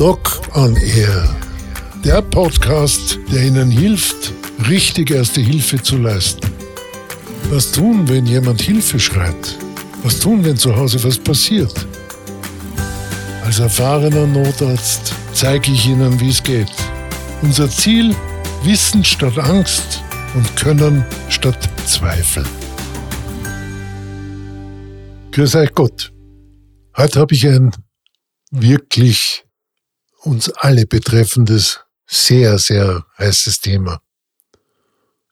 Doc 0.00 0.40
on 0.54 0.74
Air. 0.76 1.36
Der 2.02 2.22
Podcast, 2.22 3.18
der 3.30 3.42
Ihnen 3.42 3.70
hilft, 3.70 4.32
richtig 4.66 5.10
erste 5.10 5.42
Hilfe 5.42 5.82
zu 5.82 5.98
leisten. 5.98 6.50
Was 7.50 7.70
tun, 7.70 8.08
wenn 8.08 8.24
jemand 8.24 8.62
Hilfe 8.62 8.98
schreit? 8.98 9.58
Was 10.02 10.18
tun, 10.18 10.42
wenn 10.42 10.56
zu 10.56 10.74
Hause 10.74 11.04
was 11.04 11.18
passiert? 11.18 11.86
Als 13.44 13.58
erfahrener 13.58 14.26
Notarzt 14.26 15.12
zeige 15.34 15.70
ich 15.70 15.86
Ihnen, 15.86 16.18
wie 16.18 16.30
es 16.30 16.42
geht. 16.42 16.72
Unser 17.42 17.68
Ziel, 17.68 18.16
Wissen 18.62 19.04
statt 19.04 19.36
Angst 19.36 20.02
und 20.34 20.56
Können 20.56 21.04
statt 21.28 21.68
Zweifel. 21.84 22.44
Grüß 25.32 25.56
euch 25.56 25.74
Gott. 25.74 26.10
Heute 26.96 27.20
habe 27.20 27.34
ich 27.34 27.46
ein 27.46 27.70
wirklich 28.50 29.44
uns 30.22 30.50
alle 30.50 30.86
betreffendes, 30.86 31.80
sehr, 32.06 32.58
sehr 32.58 33.06
heißes 33.18 33.60
Thema. 33.60 34.00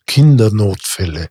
Kindernotfälle. 0.06 1.30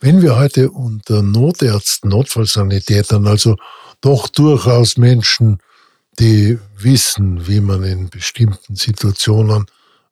Wenn 0.00 0.20
wir 0.20 0.36
heute 0.36 0.70
unter 0.70 1.22
Notärzten, 1.22 2.10
Notfallsanitätern, 2.10 3.26
also 3.26 3.56
doch 4.00 4.28
durchaus 4.28 4.98
Menschen, 4.98 5.58
die 6.18 6.58
wissen, 6.76 7.46
wie 7.46 7.60
man 7.60 7.82
in 7.84 8.10
bestimmten 8.10 8.76
Situationen 8.76 9.66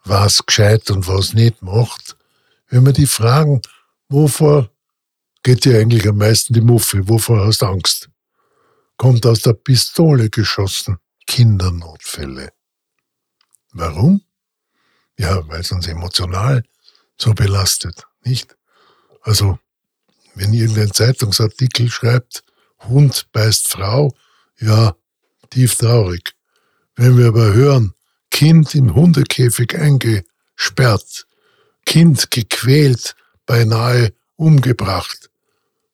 was 0.04 0.44
gescheit 0.44 0.90
und 0.90 1.06
was 1.06 1.34
nicht 1.34 1.62
macht, 1.62 2.16
wenn 2.68 2.84
wir 2.84 2.92
die 2.92 3.06
fragen, 3.06 3.60
wovor 4.08 4.70
geht 5.42 5.64
dir 5.64 5.78
eigentlich 5.78 6.08
am 6.08 6.16
meisten 6.16 6.54
die 6.54 6.60
Muffe, 6.60 7.06
wovor 7.08 7.46
hast 7.46 7.62
du 7.62 7.66
Angst? 7.66 8.08
Kommt 8.96 9.26
aus 9.26 9.42
der 9.42 9.54
Pistole 9.54 10.30
geschossen. 10.30 10.98
Kindernotfälle. 11.27 12.53
Warum? 13.72 14.22
Ja, 15.19 15.47
weil 15.48 15.61
es 15.61 15.72
uns 15.72 15.86
emotional 15.86 16.64
so 17.16 17.33
belastet, 17.34 18.06
nicht? 18.25 18.56
Also, 19.22 19.58
wenn 20.34 20.53
irgendein 20.53 20.92
Zeitungsartikel 20.92 21.91
schreibt, 21.91 22.44
Hund 22.81 23.28
beißt 23.33 23.69
Frau, 23.69 24.14
ja, 24.58 24.97
tief 25.50 25.77
traurig. 25.77 26.34
Wenn 26.97 27.16
wir 27.16 27.28
aber 27.28 27.53
hören, 27.53 27.94
Kind 28.31 28.75
im 28.75 28.94
Hundekäfig 28.94 29.77
eingesperrt, 29.77 31.27
Kind 31.86 32.31
gequält, 32.31 33.14
beinahe 33.47 34.12
umgebracht, 34.36 35.31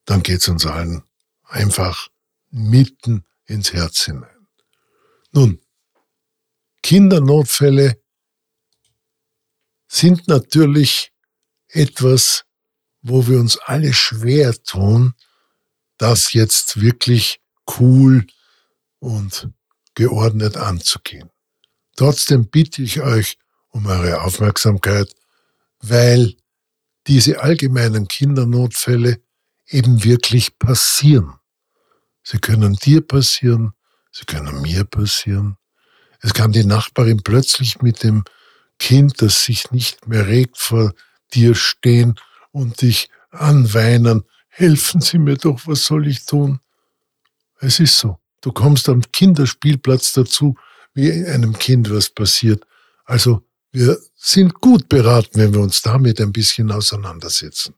dann 0.05 0.23
geht's 0.23 0.49
uns 0.49 0.67
allen 0.67 1.03
einfach 1.45 2.09
mitten 2.51 3.25
ins 3.45 3.73
Herz 3.73 4.05
hinein. 4.05 4.40
Nun, 5.33 5.61
Kindernotfälle 6.83 8.03
sind 9.87 10.29
natürlich 10.29 11.13
etwas, 11.69 12.45
wo 13.03 13.27
wir 13.27 13.39
uns 13.39 13.59
alle 13.59 13.93
schwer 13.93 14.55
tun, 14.63 15.15
das 15.99 16.33
jetzt 16.33 16.81
wirklich 16.81 17.41
cool 17.79 18.27
und 18.99 19.49
geordnet 19.95 20.57
anzugehen. 20.57 21.31
Trotzdem 21.97 22.49
bitte 22.49 22.83
ich 22.83 23.01
euch 23.01 23.37
um 23.69 23.87
eure 23.87 24.23
Aufmerksamkeit, 24.23 25.15
weil 25.81 26.35
diese 27.07 27.41
allgemeinen 27.41 28.09
Kindernotfälle 28.09 29.21
eben 29.67 30.03
wirklich 30.05 30.59
passieren. 30.59 31.35
Sie 32.23 32.39
können 32.39 32.75
dir 32.75 33.07
passieren, 33.07 33.73
sie 34.11 34.25
können 34.25 34.63
mir 34.63 34.85
passieren. 34.85 35.57
Es 36.21 36.35
kann 36.35 36.53
die 36.53 36.65
Nachbarin 36.65 37.23
plötzlich 37.23 37.81
mit 37.83 38.03
dem 38.03 38.25
Kind, 38.79 39.23
das 39.23 39.45
sich 39.45 39.71
nicht 39.71 40.07
mehr 40.09 40.27
regt, 40.27 40.59
vor 40.59 40.93
dir 41.33 41.55
stehen 41.55 42.15
und 42.51 42.83
dich 42.83 43.09
anweinen. 43.31 44.25
Helfen 44.49 45.01
Sie 45.01 45.19
mir 45.19 45.37
doch, 45.37 45.61
was 45.67 45.85
soll 45.85 46.07
ich 46.07 46.27
tun? 46.27 46.61
Es 47.59 47.79
ist 47.79 47.99
so. 47.99 48.19
Du 48.41 48.53
kommst 48.53 48.89
am 48.89 49.03
Kinderspielplatz 49.13 50.13
dazu, 50.13 50.57
wie 50.95 51.13
einem 51.27 51.59
Kind 51.59 51.91
was 51.91 52.11
passiert. 52.11 52.67
Also 53.05 53.43
wir 53.71 53.99
sind 54.17 54.55
gut 54.55 54.89
beraten, 54.89 55.39
wenn 55.39 55.55
wir 55.55 55.61
uns 55.61 55.83
damit 55.83 56.21
ein 56.21 56.33
bisschen 56.33 56.71
auseinandersetzen. 56.73 57.75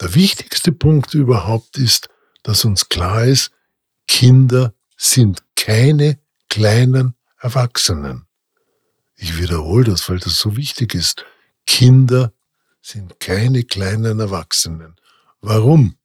Der 0.00 0.14
wichtigste 0.14 0.72
Punkt 0.72 1.14
überhaupt 1.14 1.76
ist, 1.78 2.08
dass 2.42 2.64
uns 2.64 2.88
klar 2.88 3.24
ist, 3.24 3.50
Kinder 4.06 4.74
sind 5.02 5.42
keine 5.56 6.18
kleinen 6.50 7.14
Erwachsenen. 7.38 8.26
Ich 9.16 9.38
wiederhole 9.38 9.84
das, 9.84 10.08
weil 10.10 10.18
das 10.18 10.36
so 10.36 10.56
wichtig 10.58 10.94
ist. 10.94 11.24
Kinder 11.66 12.34
sind 12.82 13.18
keine 13.18 13.64
kleinen 13.64 14.20
Erwachsenen. 14.20 14.96
Warum? 15.40 15.96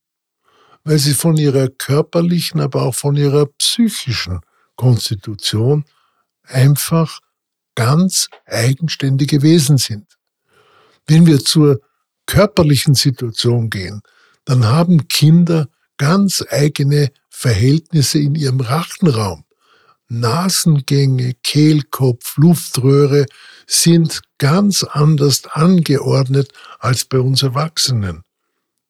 Weil 0.85 0.97
sie 0.99 1.13
von 1.13 1.35
ihrer 1.35 1.67
körperlichen, 1.67 2.61
aber 2.61 2.83
auch 2.83 2.95
von 2.95 3.17
ihrer 3.17 3.47
psychischen 3.47 4.39
Konstitution 4.77 5.83
einfach 6.43 7.19
ganz 7.75 8.29
eigenständige 8.45 9.41
Wesen 9.41 9.77
sind. 9.77 10.17
Wenn 11.05 11.25
wir 11.25 11.39
zur 11.39 11.81
körperlichen 12.27 12.95
Situation 12.95 13.69
gehen, 13.69 14.01
dann 14.45 14.65
haben 14.65 15.09
Kinder 15.09 15.67
ganz 15.97 16.43
eigene 16.49 17.11
Verhältnisse 17.37 18.17
in 18.19 18.33
ihrem 18.33 18.61
Rachenraum. 18.61 19.43
Nasengänge, 20.07 21.33
Kehlkopf, 21.43 22.37
Luftröhre 22.37 23.25
sind 23.67 24.21
ganz 24.37 24.83
anders 24.83 25.43
angeordnet 25.51 26.53
als 26.79 27.03
bei 27.03 27.19
uns 27.19 27.43
Erwachsenen. 27.43 28.23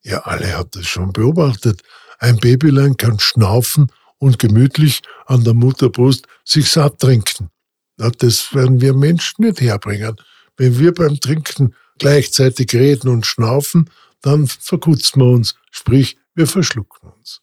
Ihr 0.04 0.28
alle 0.28 0.56
habt 0.56 0.76
es 0.76 0.88
schon 0.88 1.12
beobachtet. 1.12 1.82
Ein 2.20 2.38
Babylein 2.38 2.98
kann 2.98 3.20
schnaufen 3.20 3.92
und 4.20 4.38
gemütlich 4.38 5.02
an 5.26 5.44
der 5.44 5.56
Mutterbrust 5.56 6.28
sich 6.44 6.70
satt 6.70 7.00
trinken. 7.00 7.50
Das 7.98 8.54
werden 8.54 8.80
wir 8.80 8.94
Menschen 8.94 9.46
nicht 9.46 9.60
herbringen. 9.60 10.18
Wenn 10.56 10.78
wir 10.78 10.94
beim 10.94 11.20
Trinken 11.20 11.74
gleichzeitig 11.98 12.74
reden 12.74 13.08
und 13.08 13.26
schnaufen, 13.26 13.90
dann 14.22 14.46
verkutzen 14.48 15.22
wir 15.22 15.30
uns, 15.30 15.56
sprich, 15.72 16.18
wir 16.36 16.46
verschlucken 16.46 17.10
uns. 17.10 17.42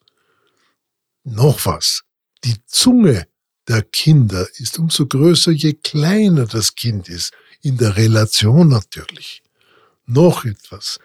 Noch 1.25 1.67
was. 1.67 2.03
Die 2.45 2.57
Zunge 2.67 3.27
der 3.69 3.83
Kinder 3.83 4.47
ist 4.57 4.79
umso 4.79 5.07
größer, 5.07 5.53
je 5.53 5.75
kleiner 5.75 6.47
das 6.47 6.75
Kind 6.75 7.09
ist, 7.09 7.33
in 7.63 7.77
der 7.77 7.97
Relation 7.97 8.69
natürlich. 8.69 9.43
Noch 10.07 10.45
etwas. 10.45 10.99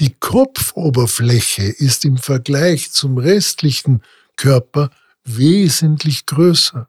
Die 0.00 0.14
Kopfoberfläche 0.18 1.64
ist 1.64 2.04
im 2.04 2.16
Vergleich 2.16 2.90
zum 2.90 3.18
restlichen 3.18 4.02
Körper 4.36 4.90
wesentlich 5.24 6.26
größer. 6.26 6.88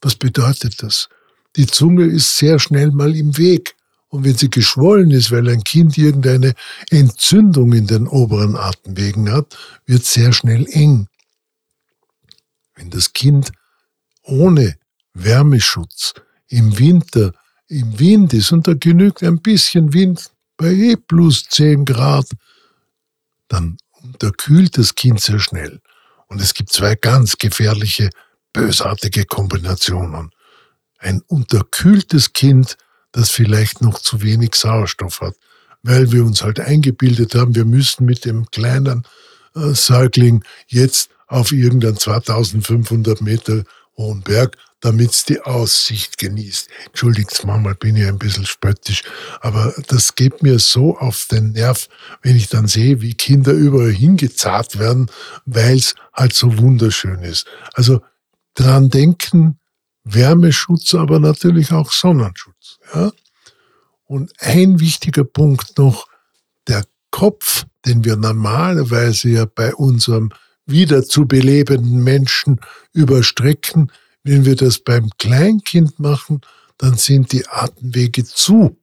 Was 0.00 0.14
bedeutet 0.14 0.82
das? 0.82 1.08
Die 1.56 1.66
Zunge 1.66 2.04
ist 2.04 2.36
sehr 2.36 2.58
schnell 2.58 2.92
mal 2.92 3.16
im 3.16 3.36
Weg 3.36 3.74
und 4.08 4.24
wenn 4.24 4.36
sie 4.36 4.50
geschwollen 4.50 5.10
ist, 5.10 5.30
weil 5.30 5.48
ein 5.48 5.64
Kind 5.64 5.98
irgendeine 5.98 6.54
Entzündung 6.90 7.72
in 7.72 7.86
den 7.86 8.06
oberen 8.06 8.56
Atemwegen 8.56 9.32
hat, 9.32 9.56
wird 9.86 10.04
sehr 10.04 10.32
schnell 10.32 10.66
eng. 10.70 11.08
Wenn 12.80 12.88
das 12.88 13.12
Kind 13.12 13.52
ohne 14.22 14.76
Wärmeschutz 15.12 16.14
im 16.48 16.78
Winter 16.78 17.34
im 17.68 17.98
Wind 17.98 18.32
ist 18.32 18.52
und 18.52 18.66
da 18.66 18.72
genügt 18.72 19.22
ein 19.22 19.40
bisschen 19.40 19.92
Wind 19.92 20.30
bei 20.56 20.72
E 20.72 20.96
plus 20.96 21.44
10 21.44 21.84
Grad, 21.84 22.26
dann 23.48 23.76
unterkühlt 24.02 24.78
das 24.78 24.94
Kind 24.94 25.20
sehr 25.20 25.40
schnell. 25.40 25.80
Und 26.26 26.40
es 26.40 26.54
gibt 26.54 26.72
zwei 26.72 26.94
ganz 26.94 27.36
gefährliche, 27.36 28.08
bösartige 28.54 29.26
Kombinationen. 29.26 30.30
Ein 30.98 31.20
unterkühltes 31.26 32.32
Kind 32.32 32.78
das 33.12 33.30
vielleicht 33.30 33.82
noch 33.82 33.98
zu 33.98 34.22
wenig 34.22 34.54
Sauerstoff 34.54 35.20
hat, 35.20 35.34
weil 35.82 36.12
wir 36.12 36.24
uns 36.24 36.42
halt 36.42 36.60
eingebildet 36.60 37.34
haben, 37.34 37.54
wir 37.54 37.64
müssen 37.66 38.06
mit 38.06 38.24
dem 38.24 38.46
kleinen 38.46 39.04
äh, 39.54 39.74
Säugling 39.74 40.44
jetzt 40.66 41.10
auf 41.26 41.52
irgendeinen 41.52 41.96
2500 41.96 43.20
Meter 43.20 43.64
hohen 43.96 44.22
Berg, 44.22 44.56
damit 44.80 45.10
es 45.10 45.24
die 45.24 45.40
Aussicht 45.40 46.18
genießt. 46.18 46.68
Entschuldigt, 46.86 47.44
manchmal 47.44 47.74
bin 47.74 47.96
ich 47.96 48.06
ein 48.06 48.18
bisschen 48.18 48.46
spöttisch, 48.46 49.02
aber 49.40 49.74
das 49.88 50.14
geht 50.14 50.42
mir 50.42 50.58
so 50.58 50.96
auf 50.96 51.26
den 51.30 51.52
Nerv, 51.52 51.88
wenn 52.22 52.36
ich 52.36 52.48
dann 52.48 52.66
sehe, 52.66 53.00
wie 53.00 53.14
Kinder 53.14 53.52
überall 53.52 53.92
hingezahlt 53.92 54.78
werden, 54.78 55.10
weil 55.44 55.76
es 55.76 55.94
halt 56.14 56.32
so 56.32 56.58
wunderschön 56.58 57.22
ist. 57.22 57.46
Also 57.74 58.00
dran 58.54 58.88
denken, 58.88 59.58
Wärmeschutz, 60.04 60.94
aber 60.94 61.18
natürlich 61.18 61.72
auch 61.72 61.92
Sonnenschutz. 61.92 62.78
Ja? 62.94 63.12
Und 64.04 64.32
ein 64.38 64.80
wichtiger 64.80 65.24
Punkt 65.24 65.78
noch, 65.78 66.08
der 66.66 66.84
Kopf, 67.10 67.66
den 67.86 68.04
wir 68.04 68.16
normalerweise 68.16 69.28
ja 69.30 69.44
bei 69.46 69.74
unserem 69.74 70.30
wieder 70.66 71.04
zu 71.04 71.26
belebenden 71.26 72.02
Menschen 72.02 72.60
überstrecken, 72.92 73.90
Wenn 74.22 74.44
wir 74.44 74.54
das 74.54 74.78
beim 74.78 75.08
Kleinkind 75.18 75.98
machen, 75.98 76.42
dann 76.76 76.94
sind 76.94 77.32
die 77.32 77.46
Atemwege 77.48 78.24
zu. 78.24 78.76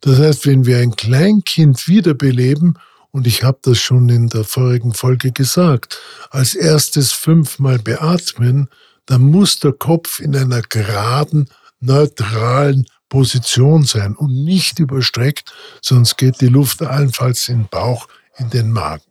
Das 0.00 0.18
heißt, 0.18 0.46
wenn 0.46 0.64
wir 0.64 0.78
ein 0.78 0.96
Kleinkind 0.96 1.86
wiederbeleben, 1.86 2.78
und 3.10 3.26
ich 3.26 3.44
habe 3.44 3.58
das 3.62 3.78
schon 3.78 4.08
in 4.08 4.28
der 4.28 4.44
vorigen 4.44 4.92
Folge 4.92 5.32
gesagt, 5.32 6.00
als 6.30 6.54
erstes 6.54 7.12
fünfmal 7.12 7.78
beatmen, 7.78 8.68
dann 9.06 9.22
muss 9.22 9.60
der 9.60 9.72
Kopf 9.72 10.18
in 10.18 10.34
einer 10.34 10.62
geraden, 10.62 11.48
neutralen 11.80 12.86
Position 13.14 13.84
sein 13.84 14.16
und 14.16 14.32
nicht 14.44 14.80
überstreckt, 14.80 15.54
sonst 15.80 16.16
geht 16.16 16.40
die 16.40 16.48
Luft 16.48 16.82
allenfalls 16.82 17.46
in 17.46 17.58
den 17.58 17.68
Bauch, 17.68 18.08
in 18.38 18.50
den 18.50 18.72
Magen. 18.72 19.04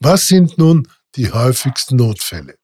Was 0.00 0.26
sind 0.26 0.58
nun 0.58 0.88
die 1.14 1.30
häufigsten 1.30 1.94
Notfälle? 1.94 2.56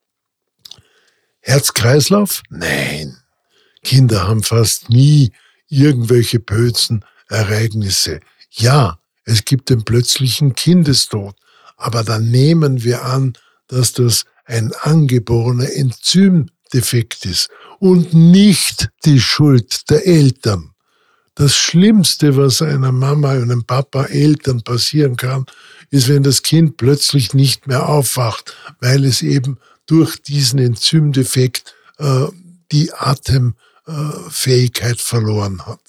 Herzkreislauf? 1.39 2.43
Nein. 2.51 3.19
Kinder 3.85 4.27
haben 4.27 4.43
fast 4.43 4.91
nie 4.91 5.31
irgendwelche 5.69 6.41
bösen 6.41 7.05
Ereignisse. 7.29 8.19
Ja, 8.51 8.99
es 9.25 9.45
gibt 9.45 9.71
den 9.71 9.85
plötzlichen 9.85 10.57
Kindestod, 10.57 11.37
aber 11.77 12.03
dann 12.03 12.33
nehmen 12.33 12.83
wir 12.83 13.05
an, 13.05 13.35
dass 13.69 13.93
das 13.93 14.25
ein 14.45 14.73
angeborener 14.73 15.71
Enzymdefekt 16.73 17.25
ist 17.25 17.49
und 17.79 18.13
nicht 18.15 18.91
die 19.05 19.21
Schuld 19.21 19.89
der 19.91 20.07
Eltern. 20.07 20.71
Das 21.35 21.57
Schlimmste, 21.57 22.37
was 22.37 22.63
einer 22.63 22.93
Mama, 22.93 23.31
einem 23.31 23.65
Papa, 23.65 24.05
Eltern 24.05 24.63
passieren 24.63 25.17
kann, 25.17 25.47
ist, 25.91 26.09
wenn 26.09 26.25
das 26.25 26.43
Kind 26.43 26.77
plötzlich 26.77 27.33
nicht 27.33 27.69
mehr 27.69 27.89
aufwacht, 27.89 28.55
weil 28.81 29.05
es 29.05 29.23
eben 29.23 29.59
durch 29.87 30.21
diesen 30.21 30.59
Enzymdefekt 30.59 31.75
äh, 31.99 32.27
die 32.73 32.93
Atemfähigkeit 32.93 35.01
verloren 35.01 35.65
hat. 35.65 35.81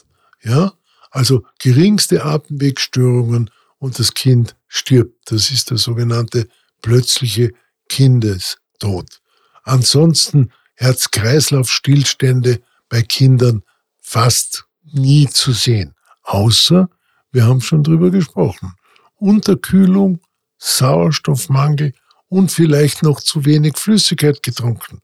Ja? 0.44 0.74
Also 1.10 1.44
geringste 1.58 2.24
Atemwegstörungen 2.24 3.50
und 3.80 3.98
das 3.98 4.14
Kind 4.14 4.56
stirbt. 4.68 5.32
Das 5.32 5.50
ist 5.50 5.72
der 5.72 5.78
sogenannte 5.78 6.48
plötzliche 6.82 7.52
Kindestod. 7.90 9.20
Ansonsten 9.64 10.52
Herz-Kreislauf-Stillstände 10.80 12.62
bei 12.88 13.02
Kindern 13.02 13.64
fast 14.02 14.66
nie 14.92 15.28
zu 15.28 15.52
sehen. 15.52 15.94
Außer, 16.24 16.90
wir 17.32 17.46
haben 17.46 17.62
schon 17.62 17.84
drüber 17.84 18.10
gesprochen, 18.10 18.74
Unterkühlung, 19.18 20.20
Sauerstoffmangel 20.58 21.94
und 22.30 22.52
vielleicht 22.52 23.04
noch 23.04 23.20
zu 23.22 23.46
wenig 23.46 23.78
Flüssigkeit 23.78 24.42
getrunken. 24.42 25.02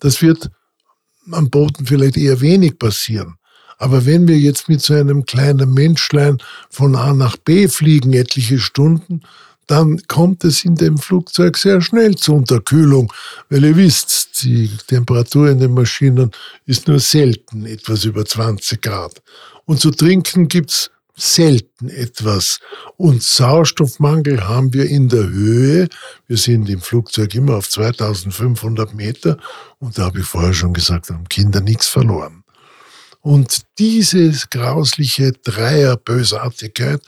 Das 0.00 0.22
wird 0.22 0.50
am 1.30 1.50
Boden 1.50 1.86
vielleicht 1.86 2.16
eher 2.16 2.40
wenig 2.40 2.78
passieren. 2.78 3.36
Aber 3.76 4.04
wenn 4.06 4.26
wir 4.26 4.38
jetzt 4.38 4.68
mit 4.68 4.82
so 4.82 4.94
einem 4.94 5.24
kleinen 5.24 5.72
Menschlein 5.72 6.38
von 6.70 6.96
A 6.96 7.12
nach 7.12 7.36
B 7.36 7.68
fliegen, 7.68 8.12
etliche 8.12 8.58
Stunden, 8.58 9.22
dann 9.70 10.02
kommt 10.08 10.42
es 10.42 10.64
in 10.64 10.74
dem 10.74 10.98
Flugzeug 10.98 11.56
sehr 11.56 11.80
schnell 11.80 12.16
zur 12.16 12.36
Unterkühlung, 12.36 13.12
weil 13.50 13.64
ihr 13.64 13.76
wisst, 13.76 14.42
die 14.42 14.68
Temperatur 14.88 15.48
in 15.48 15.60
den 15.60 15.74
Maschinen 15.74 16.32
ist 16.66 16.88
nur 16.88 16.98
selten 16.98 17.66
etwas 17.66 18.04
über 18.04 18.24
20 18.24 18.82
Grad. 18.82 19.22
Und 19.66 19.78
zu 19.78 19.92
trinken 19.92 20.48
gibt's 20.48 20.90
selten 21.14 21.88
etwas. 21.88 22.58
Und 22.96 23.22
Sauerstoffmangel 23.22 24.48
haben 24.48 24.72
wir 24.74 24.86
in 24.86 25.08
der 25.08 25.28
Höhe. 25.28 25.88
Wir 26.26 26.36
sind 26.36 26.68
im 26.68 26.80
Flugzeug 26.80 27.32
immer 27.36 27.54
auf 27.54 27.68
2500 27.68 28.92
Meter. 28.94 29.38
Und 29.78 29.98
da 29.98 30.06
habe 30.06 30.18
ich 30.20 30.26
vorher 30.26 30.54
schon 30.54 30.72
gesagt, 30.72 31.10
haben 31.10 31.28
Kinder 31.28 31.60
nichts 31.60 31.86
verloren. 31.86 32.42
Und 33.20 33.60
diese 33.78 34.32
grausliche 34.50 35.32
Dreierbösartigkeit, 35.32 37.02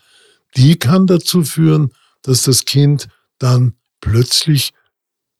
die 0.57 0.79
kann 0.79 1.09
dazu 1.09 1.43
führen, 1.43 1.91
dass 2.23 2.43
das 2.43 2.65
Kind 2.65 3.09
dann 3.39 3.75
plötzlich 4.01 4.73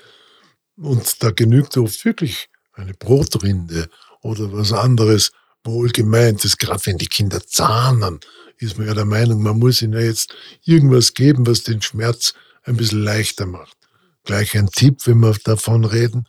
Und 0.77 1.21
da 1.21 1.29
genügt 1.31 1.75
oft 1.77 2.05
wirklich 2.05 2.47
eine 2.73 2.93
Brotrinde 2.93 3.89
oder 4.21 4.51
was 4.51 4.73
anderes, 4.73 5.31
wohlgemeintes, 5.63 6.57
gerade 6.57 6.85
wenn 6.85 6.97
die 6.97 7.07
Kinder 7.07 7.45
zahnen, 7.45 8.19
ist 8.59 8.77
man 8.77 8.87
ja 8.87 8.93
der 8.93 9.05
Meinung, 9.05 9.41
man 9.41 9.57
muss 9.57 9.81
ihnen 9.81 9.93
ja 9.93 10.01
jetzt 10.01 10.35
irgendwas 10.63 11.13
geben, 11.13 11.47
was 11.47 11.63
den 11.63 11.81
Schmerz 11.81 12.33
ein 12.63 12.77
bisschen 12.77 13.03
leichter 13.03 13.45
macht. 13.45 13.77
Gleich 14.25 14.57
ein 14.57 14.69
Tipp, 14.69 15.01
wenn 15.05 15.19
wir 15.19 15.35
davon 15.43 15.85
reden, 15.85 16.25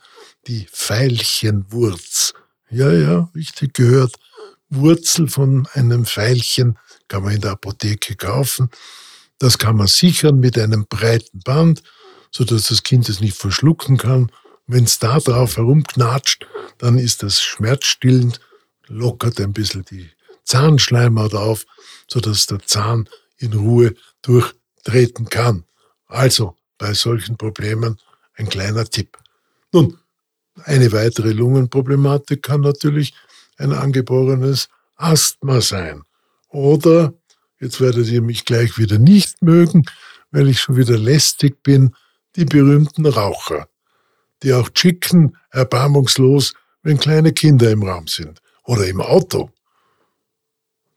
die 0.47 0.67
Veilchenwurz. 0.73 2.33
Ja, 2.71 2.93
ja, 2.93 3.31
richtig 3.35 3.75
gehört. 3.75 4.15
Wurzel 4.69 5.29
von 5.29 5.67
einem 5.75 6.07
Veilchen 6.07 6.79
kann 7.09 7.25
man 7.25 7.35
in 7.35 7.41
der 7.41 7.53
Apotheke 7.53 8.15
kaufen. 8.15 8.71
Das 9.39 9.59
kann 9.59 9.77
man 9.77 9.89
sichern 9.89 10.39
mit 10.39 10.57
einem 10.57 10.87
breiten 10.89 11.41
Band, 11.41 11.83
sodass 12.31 12.69
das 12.69 12.85
Kind 12.85 13.09
es 13.09 13.21
nicht 13.21 13.37
verschlucken 13.37 13.97
kann. 13.97 14.31
Wenn 14.67 14.85
es 14.85 15.01
da 15.01 15.19
drauf 15.19 15.57
herumknatscht, 15.57 16.47
dann 16.79 16.97
ist 16.97 17.25
das 17.25 17.43
schmerzstillend, 17.43 18.41
lockert 18.87 19.41
ein 19.41 19.53
bisschen 19.53 19.85
die 19.85 20.11
Zahnschleimhaut 20.45 21.35
auf, 21.35 21.67
sodass 22.09 22.47
der 22.47 22.61
Zahn 22.61 23.09
in 23.39 23.53
Ruhe 23.53 23.95
durchtreten 24.23 25.29
kann. 25.29 25.65
Also 26.07 26.57
bei 26.79 26.95
solchen 26.95 27.37
Problemen 27.37 27.99
ein 28.35 28.49
kleiner 28.49 28.85
Tipp. 28.85 29.17
Nun, 29.73 29.99
eine 30.65 30.93
weitere 30.93 31.33
Lungenproblematik 31.33 32.43
kann 32.43 32.61
natürlich 32.61 33.15
ein 33.57 33.73
angeborenes 33.73 34.69
Asthma 34.97 35.61
sein. 35.61 36.03
Oder, 36.49 37.15
jetzt 37.61 37.81
werdet 37.81 38.09
ihr 38.09 38.23
mich 38.23 38.45
gleich 38.45 38.79
wieder 38.79 38.99
nicht 38.99 39.43
mögen, 39.43 39.85
weil 40.31 40.49
ich 40.49 40.61
schon 40.61 40.77
wieder 40.77 40.99
lästig 40.99 41.63
bin, 41.63 41.95
die 42.37 42.45
berühmten 42.45 43.07
Raucher, 43.07 43.69
die 44.43 44.53
auch 44.53 44.71
chicken 44.71 45.37
erbarmungslos, 45.51 46.55
wenn 46.83 46.99
kleine 46.99 47.33
Kinder 47.33 47.71
im 47.71 47.83
Raum 47.83 48.07
sind 48.07 48.41
oder 48.65 48.87
im 48.87 49.01
Auto. 49.01 49.51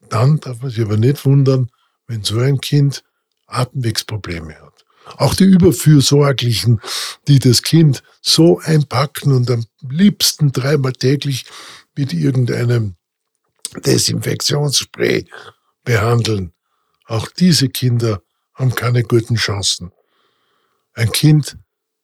Dann 0.08 0.40
darf 0.40 0.60
man 0.60 0.70
sich 0.70 0.84
aber 0.84 0.96
nicht 0.96 1.24
wundern, 1.24 1.70
wenn 2.06 2.22
so 2.22 2.38
ein 2.38 2.60
Kind 2.60 3.02
Atemwegsprobleme 3.46 4.54
hat. 4.60 4.84
Auch 5.16 5.34
die 5.34 5.44
Überfürsorglichen, 5.44 6.80
die 7.28 7.38
das 7.38 7.62
Kind 7.62 8.02
so 8.22 8.58
einpacken 8.60 9.32
und 9.32 9.50
am 9.50 9.66
liebsten 9.82 10.52
dreimal 10.52 10.92
täglich 10.92 11.44
mit 11.94 12.12
irgendeinem 12.12 12.96
Desinfektionsspray 13.84 15.26
behandeln. 15.84 16.52
Auch 17.06 17.28
diese 17.28 17.68
Kinder 17.68 18.22
haben 18.54 18.74
keine 18.74 19.02
guten 19.02 19.36
Chancen. 19.36 19.92
Ein 20.94 21.12
Kind, 21.12 21.58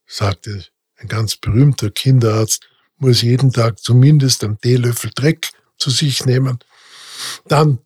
sagte 0.06 0.64
ein 0.96 1.08
ganz 1.08 1.36
berühmter 1.36 1.90
Kinderarzt, 1.90 2.68
muss 2.98 3.22
jeden 3.22 3.52
Tag 3.52 3.78
zumindest 3.78 4.44
einen 4.44 4.60
Teelöffel 4.60 5.10
Dreck 5.14 5.50
zu 5.78 5.88
sich 5.88 6.26
nehmen. 6.26 6.58
Dann 7.46 7.78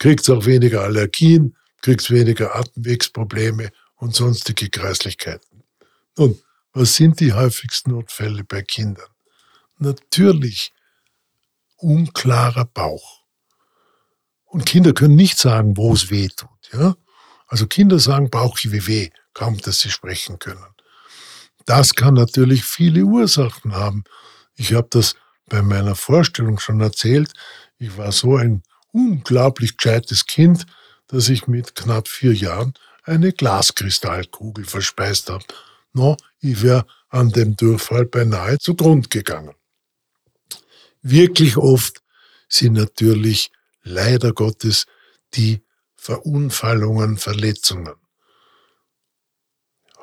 kriegt 0.00 0.22
es 0.22 0.30
auch 0.30 0.46
weniger 0.46 0.82
Allergien, 0.82 1.56
kriegt 1.82 2.00
es 2.00 2.10
weniger 2.10 2.56
Atemwegsprobleme 2.56 3.70
und 3.96 4.14
sonstige 4.14 4.68
Kreislichkeiten. 4.68 5.62
Nun, 6.16 6.40
was 6.72 6.96
sind 6.96 7.20
die 7.20 7.32
häufigsten 7.32 7.92
Notfälle 7.92 8.42
bei 8.42 8.62
Kindern? 8.62 9.10
Natürlich 9.78 10.72
unklarer 11.76 12.64
Bauch. 12.64 13.20
Und 14.46 14.66
Kinder 14.66 14.92
können 14.92 15.16
nicht 15.16 15.38
sagen, 15.38 15.76
wo 15.76 15.92
es 15.92 16.10
weh 16.10 16.28
tut. 16.28 16.70
Ja? 16.72 16.96
Also 17.46 17.66
Kinder 17.66 17.98
sagen 17.98 18.30
Bauchweh 18.30 18.86
weh, 18.86 19.10
kaum 19.34 19.58
dass 19.58 19.80
sie 19.80 19.90
sprechen 19.90 20.38
können. 20.38 20.64
Das 21.66 21.94
kann 21.94 22.14
natürlich 22.14 22.64
viele 22.64 23.02
Ursachen 23.04 23.74
haben. 23.74 24.04
Ich 24.56 24.72
habe 24.72 24.88
das 24.90 25.14
bei 25.46 25.62
meiner 25.62 25.94
Vorstellung 25.94 26.58
schon 26.58 26.80
erzählt, 26.80 27.32
ich 27.78 27.96
war 27.96 28.12
so 28.12 28.36
ein 28.36 28.62
unglaublich 28.92 29.76
gescheites 29.76 30.26
Kind, 30.26 30.66
dass 31.06 31.28
ich 31.28 31.46
mit 31.46 31.74
knapp 31.74 32.08
vier 32.08 32.32
Jahren 32.32 32.74
eine 33.04 33.32
Glaskristallkugel 33.32 34.64
verspeist 34.64 35.30
habe. 35.30 35.44
No, 35.92 36.16
ich 36.40 36.62
wäre 36.62 36.86
an 37.08 37.30
dem 37.30 37.56
Durchfall 37.56 38.06
beinahe 38.06 38.58
zugrund 38.58 39.10
gegangen. 39.10 39.54
Wirklich 41.02 41.56
oft 41.56 42.02
sind 42.48 42.74
natürlich 42.74 43.50
leider 43.82 44.32
Gottes 44.32 44.86
die 45.34 45.62
Verunfallungen, 45.96 47.16
Verletzungen. 47.16 47.94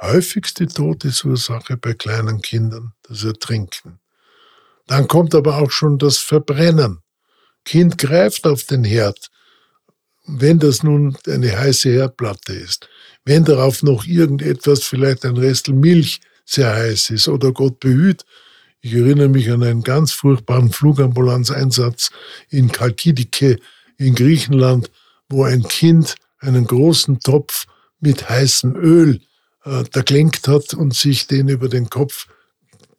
Häufigste 0.01 0.67
Todesursache 0.67 1.77
bei 1.77 1.93
kleinen 1.93 2.41
Kindern 2.41 2.93
das 3.03 3.23
Ertrinken. 3.23 3.99
Dann 4.85 5.07
kommt 5.07 5.33
aber 5.33 5.57
auch 5.57 5.71
schon 5.71 5.97
das 5.97 6.17
Verbrennen. 6.17 7.01
Kind 7.67 7.97
greift 7.97 8.47
auf 8.47 8.63
den 8.63 8.85
Herd, 8.85 9.29
wenn 10.25 10.57
das 10.57 10.83
nun 10.83 11.17
eine 11.27 11.59
heiße 11.59 11.89
Herdplatte 11.89 12.53
ist, 12.53 12.87
wenn 13.25 13.43
darauf 13.43 13.83
noch 13.83 14.05
irgendetwas, 14.05 14.85
vielleicht 14.85 15.25
ein 15.25 15.35
Restel 15.35 15.73
Milch 15.73 16.21
sehr 16.45 16.73
heiß 16.73 17.09
ist 17.09 17.27
oder 17.27 17.51
Gott 17.51 17.81
behüt. 17.81 18.23
Ich 18.79 18.93
erinnere 18.93 19.27
mich 19.27 19.51
an 19.51 19.63
einen 19.63 19.83
ganz 19.83 20.13
furchtbaren 20.13 20.71
Flugambulanzeinsatz 20.71 22.09
in 22.49 22.71
Kalkidike 22.71 23.59
in 23.97 24.15
Griechenland, 24.15 24.89
wo 25.27 25.43
ein 25.43 25.63
Kind 25.63 26.15
einen 26.39 26.67
großen 26.67 27.19
Topf 27.19 27.65
mit 27.99 28.29
heißem 28.29 28.77
Öl 28.77 29.19
äh, 29.65 29.83
da 29.91 30.03
gelenkt 30.03 30.47
hat 30.47 30.73
und 30.73 30.93
sich 30.93 31.27
den 31.27 31.49
über 31.49 31.67
den 31.67 31.89
Kopf, 31.89 32.27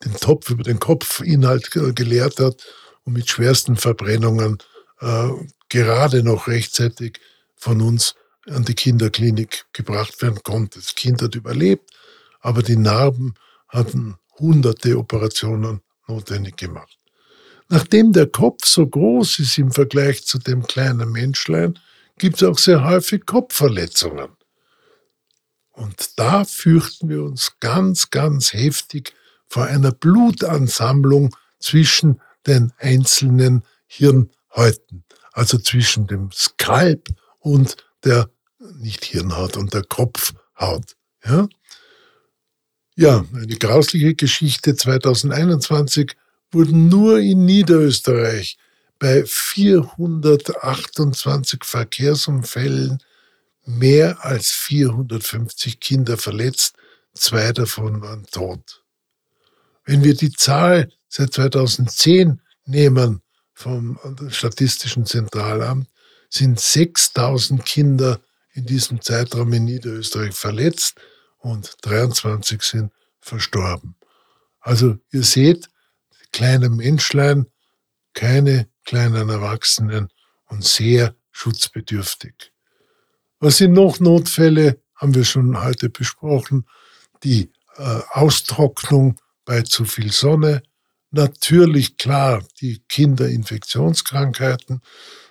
den 0.04 0.12
Topf 0.16 0.50
über 0.50 0.62
den 0.62 0.78
Kopfinhalt 0.78 1.70
geleert 1.70 2.38
hat 2.38 2.62
und 3.08 3.14
mit 3.14 3.30
schwersten 3.30 3.76
Verbrennungen 3.76 4.58
äh, 5.00 5.30
gerade 5.70 6.22
noch 6.22 6.46
rechtzeitig 6.46 7.20
von 7.56 7.80
uns 7.80 8.14
an 8.46 8.66
die 8.66 8.74
Kinderklinik 8.74 9.64
gebracht 9.72 10.20
werden 10.20 10.40
konnte. 10.42 10.78
Das 10.78 10.94
Kind 10.94 11.22
hat 11.22 11.34
überlebt, 11.34 11.90
aber 12.40 12.62
die 12.62 12.76
Narben 12.76 13.34
hatten 13.66 14.16
hunderte 14.38 14.98
Operationen 14.98 15.80
notwendig 16.06 16.58
gemacht. 16.58 16.98
Nachdem 17.70 18.12
der 18.12 18.26
Kopf 18.26 18.66
so 18.66 18.86
groß 18.86 19.38
ist 19.38 19.56
im 19.56 19.72
Vergleich 19.72 20.26
zu 20.26 20.38
dem 20.38 20.66
kleinen 20.66 21.10
Menschlein, 21.10 21.78
gibt 22.18 22.36
es 22.36 22.46
auch 22.46 22.58
sehr 22.58 22.84
häufig 22.84 23.24
Kopfverletzungen. 23.24 24.36
Und 25.72 26.18
da 26.18 26.44
fürchten 26.44 27.08
wir 27.08 27.22
uns 27.22 27.52
ganz, 27.60 28.10
ganz 28.10 28.52
heftig 28.52 29.14
vor 29.48 29.64
einer 29.64 29.92
Blutansammlung 29.92 31.34
zwischen 31.58 32.20
den 32.48 32.72
einzelnen 32.78 33.62
Hirnhäuten, 33.86 35.04
also 35.32 35.58
zwischen 35.58 36.06
dem 36.06 36.30
Skalp 36.32 37.08
und 37.40 37.76
der 38.04 38.30
nicht 38.78 39.04
Hirnhaut 39.04 39.56
und 39.56 39.74
der 39.74 39.84
Kopfhaut. 39.84 40.96
Ja, 41.24 41.48
ja 42.96 43.24
eine 43.32 43.56
grausliche 43.56 44.14
Geschichte. 44.14 44.74
2021 44.74 46.16
wurden 46.50 46.88
nur 46.88 47.20
in 47.20 47.44
Niederösterreich 47.44 48.58
bei 48.98 49.24
428 49.24 51.64
Verkehrsunfällen 51.64 53.00
mehr 53.64 54.24
als 54.24 54.50
450 54.50 55.78
Kinder 55.78 56.16
verletzt, 56.16 56.74
zwei 57.14 57.52
davon 57.52 58.00
waren 58.00 58.26
tot. 58.26 58.82
Wenn 59.84 60.02
wir 60.02 60.14
die 60.14 60.32
Zahl 60.32 60.90
seit 61.08 61.32
2010 61.32 62.40
nehmen 62.64 63.22
vom 63.54 63.98
Statistischen 64.28 65.06
Zentralamt, 65.06 65.88
sind 66.30 66.60
6000 66.60 67.64
Kinder 67.64 68.20
in 68.52 68.66
diesem 68.66 69.00
Zeitraum 69.00 69.52
in 69.52 69.64
Niederösterreich 69.64 70.34
verletzt 70.34 71.00
und 71.38 71.76
23 71.82 72.62
sind 72.62 72.92
verstorben. 73.20 73.96
Also 74.60 74.98
ihr 75.10 75.22
seht, 75.22 75.68
kleine 76.32 76.68
Menschlein, 76.68 77.46
keine 78.12 78.68
kleinen 78.84 79.28
Erwachsenen 79.28 80.08
und 80.46 80.64
sehr 80.64 81.14
schutzbedürftig. 81.30 82.52
Was 83.40 83.58
sind 83.58 83.72
noch 83.72 84.00
Notfälle? 84.00 84.80
Haben 84.94 85.14
wir 85.14 85.24
schon 85.24 85.62
heute 85.62 85.88
besprochen. 85.90 86.66
Die 87.22 87.52
äh, 87.76 88.00
Austrocknung 88.10 89.20
bei 89.44 89.62
zu 89.62 89.84
viel 89.84 90.10
Sonne. 90.10 90.62
Natürlich 91.10 91.96
klar 91.96 92.44
die 92.60 92.82
Kinderinfektionskrankheiten. 92.88 94.82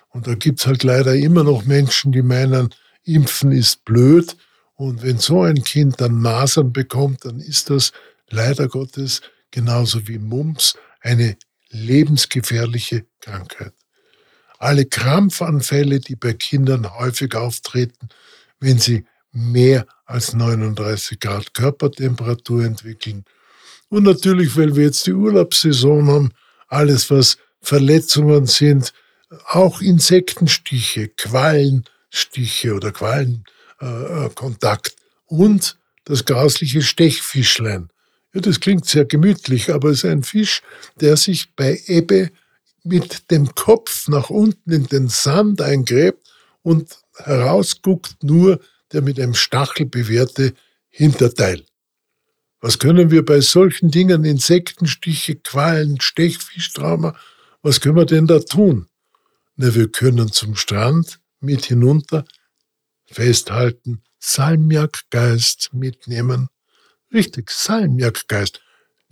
Und 0.08 0.26
da 0.26 0.34
gibt's 0.34 0.66
halt 0.66 0.82
leider 0.82 1.14
immer 1.14 1.44
noch 1.44 1.64
Menschen, 1.64 2.12
die 2.12 2.22
meinen, 2.22 2.74
Impfen 3.04 3.52
ist 3.52 3.84
blöd. 3.84 4.36
Und 4.74 5.02
wenn 5.02 5.18
so 5.18 5.42
ein 5.42 5.62
Kind 5.64 6.00
dann 6.00 6.20
Masern 6.20 6.72
bekommt, 6.72 7.24
dann 7.24 7.40
ist 7.40 7.70
das 7.70 7.92
leider 8.28 8.68
Gottes 8.68 9.22
genauso 9.50 10.06
wie 10.08 10.18
Mumps 10.18 10.74
eine 11.00 11.36
lebensgefährliche 11.70 13.06
Krankheit. 13.20 13.72
Alle 14.58 14.86
Krampfanfälle, 14.86 16.00
die 16.00 16.16
bei 16.16 16.32
Kindern 16.32 16.98
häufig 16.98 17.34
auftreten, 17.34 18.08
wenn 18.60 18.78
sie 18.78 19.04
mehr 19.30 19.86
als 20.04 20.32
39 20.32 21.20
Grad 21.20 21.54
Körpertemperatur 21.54 22.64
entwickeln. 22.64 23.24
Und 23.88 24.04
natürlich, 24.04 24.56
weil 24.56 24.76
wir 24.76 24.84
jetzt 24.84 25.06
die 25.06 25.12
Urlaubssaison 25.12 26.08
haben, 26.08 26.32
alles, 26.68 27.10
was 27.10 27.38
Verletzungen 27.60 28.46
sind, 28.46 28.92
auch 29.46 29.80
Insektenstiche, 29.80 31.08
Quallenstiche 31.08 32.74
oder 32.74 32.92
Quallenkontakt 32.92 34.88
äh, 34.88 34.94
und 35.26 35.78
das 36.04 36.24
grausliche 36.24 36.82
Stechfischlein. 36.82 37.88
Ja, 38.34 38.40
das 38.40 38.60
klingt 38.60 38.86
sehr 38.86 39.04
gemütlich, 39.04 39.72
aber 39.72 39.90
es 39.90 40.04
ist 40.04 40.10
ein 40.10 40.22
Fisch, 40.22 40.62
der 41.00 41.16
sich 41.16 41.54
bei 41.54 41.82
Ebbe 41.86 42.30
mit 42.84 43.30
dem 43.30 43.54
Kopf 43.54 44.08
nach 44.08 44.30
unten 44.30 44.72
in 44.72 44.86
den 44.86 45.08
Sand 45.08 45.60
eingräbt 45.60 46.26
und 46.62 46.98
herausguckt 47.16 48.22
nur 48.22 48.60
der 48.92 49.02
mit 49.02 49.20
einem 49.20 49.34
Stachel 49.34 49.86
bewehrte 49.86 50.54
Hinterteil. 50.88 51.64
Was 52.60 52.78
können 52.78 53.10
wir 53.10 53.24
bei 53.24 53.40
solchen 53.40 53.90
Dingen, 53.90 54.24
Insektenstiche, 54.24 55.36
Qualen, 55.36 56.00
Stechfischtrauma, 56.00 57.14
was 57.62 57.80
können 57.80 57.96
wir 57.96 58.06
denn 58.06 58.26
da 58.26 58.40
tun? 58.40 58.88
Na, 59.56 59.74
wir 59.74 59.88
können 59.88 60.32
zum 60.32 60.56
Strand 60.56 61.20
mit 61.40 61.66
hinunter, 61.66 62.24
festhalten, 63.06 64.02
Salmiakgeist 64.18 65.70
mitnehmen. 65.72 66.48
Richtig, 67.12 67.50
Salmiakgeist. 67.50 68.60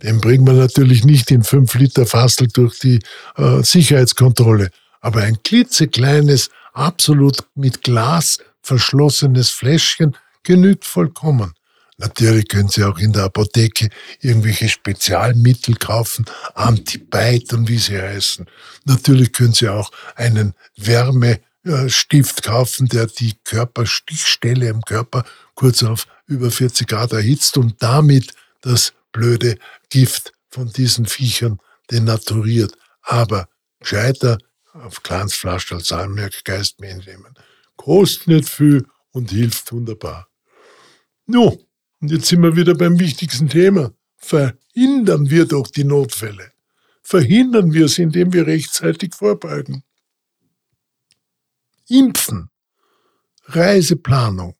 Den 0.03 0.21
bringt 0.21 0.45
man 0.45 0.57
natürlich 0.57 1.03
nicht 1.03 1.31
in 1.31 1.43
5 1.43 1.73
Liter 1.75 2.05
Fassel 2.05 2.47
durch 2.47 2.79
die 2.79 2.99
äh, 3.35 3.63
Sicherheitskontrolle. 3.63 4.69
Aber 5.01 5.21
ein 5.21 5.41
klitzekleines, 5.41 6.49
absolut 6.73 7.39
mit 7.55 7.81
Glas 7.81 8.37
verschlossenes 8.61 9.49
Fläschchen 9.49 10.15
genügt 10.43 10.85
vollkommen. 10.85 11.53
Natürlich 11.97 12.47
können 12.47 12.69
Sie 12.69 12.83
auch 12.83 12.99
in 12.99 13.11
der 13.11 13.23
Apotheke 13.23 13.89
irgendwelche 14.21 14.69
Spezialmittel 14.69 15.75
kaufen, 15.75 16.25
Antibite 16.53 17.55
und 17.55 17.67
wie 17.67 17.79
sie 17.79 17.99
heißen. 17.99 18.45
Natürlich 18.85 19.33
können 19.33 19.53
Sie 19.53 19.67
auch 19.67 19.91
einen 20.15 20.53
Wärmestift 20.75 22.43
kaufen, 22.43 22.87
der 22.87 23.07
die 23.07 23.33
Körperstichstelle 23.43 24.69
im 24.69 24.81
Körper 24.81 25.23
kurz 25.55 25.81
auf 25.81 26.05
über 26.27 26.51
40 26.51 26.87
Grad 26.87 27.13
erhitzt 27.13 27.57
und 27.57 27.81
damit 27.81 28.33
das 28.61 28.93
blöde 29.11 29.57
Gift 29.89 30.33
von 30.49 30.71
diesen 30.71 31.07
Viechern 31.07 31.59
denaturiert. 31.89 32.77
Aber 33.01 33.49
gescheiter 33.79 34.37
auf 34.73 35.01
kleines 35.01 35.33
Flasch 35.33 35.71
als 35.71 35.87
Salmiakgeist 35.87 36.79
nehmen. 36.79 37.33
Kostet 37.75 38.27
nicht 38.27 38.49
viel 38.49 38.85
und 39.11 39.31
hilft 39.31 39.71
wunderbar. 39.71 40.27
No, 41.25 41.57
und 42.01 42.11
jetzt 42.11 42.27
sind 42.27 42.41
wir 42.41 42.55
wieder 42.55 42.75
beim 42.75 42.99
wichtigsten 42.99 43.49
Thema. 43.49 43.91
Verhindern 44.15 45.29
wir 45.29 45.45
doch 45.45 45.67
die 45.67 45.83
Notfälle. 45.83 46.51
Verhindern 47.01 47.73
wir 47.73 47.85
es, 47.85 47.97
indem 47.97 48.33
wir 48.33 48.47
rechtzeitig 48.47 49.15
vorbeugen. 49.15 49.83
Impfen. 51.87 52.49
Reiseplanung. 53.45 54.55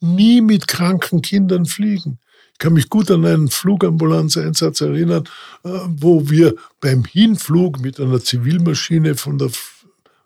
Nie 0.00 0.40
mit 0.40 0.68
kranken 0.68 1.20
Kindern 1.20 1.66
fliegen 1.66 2.20
kann 2.60 2.74
mich 2.74 2.88
gut 2.88 3.10
an 3.10 3.24
einen 3.24 3.48
Flugambulanzeinsatz 3.48 4.82
erinnern, 4.82 5.24
äh, 5.64 5.70
wo 5.88 6.30
wir 6.30 6.54
beim 6.80 7.04
Hinflug 7.04 7.80
mit 7.80 7.98
einer 7.98 8.20
Zivilmaschine 8.20 9.16
von 9.16 9.38
der 9.38 9.50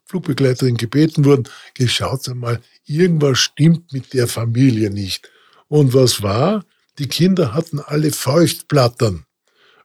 Flugbegleiterin 0.04 0.76
gebeten 0.76 1.24
wurden, 1.24 1.48
geschaut 1.72 2.28
einmal, 2.28 2.60
irgendwas 2.84 3.38
stimmt 3.38 3.92
mit 3.92 4.12
der 4.12 4.28
Familie 4.28 4.90
nicht. 4.90 5.30
Und 5.68 5.94
was 5.94 6.22
war? 6.22 6.64
Die 6.98 7.08
Kinder 7.08 7.54
hatten 7.54 7.80
alle 7.80 8.10
Feuchtplattern. 8.12 9.24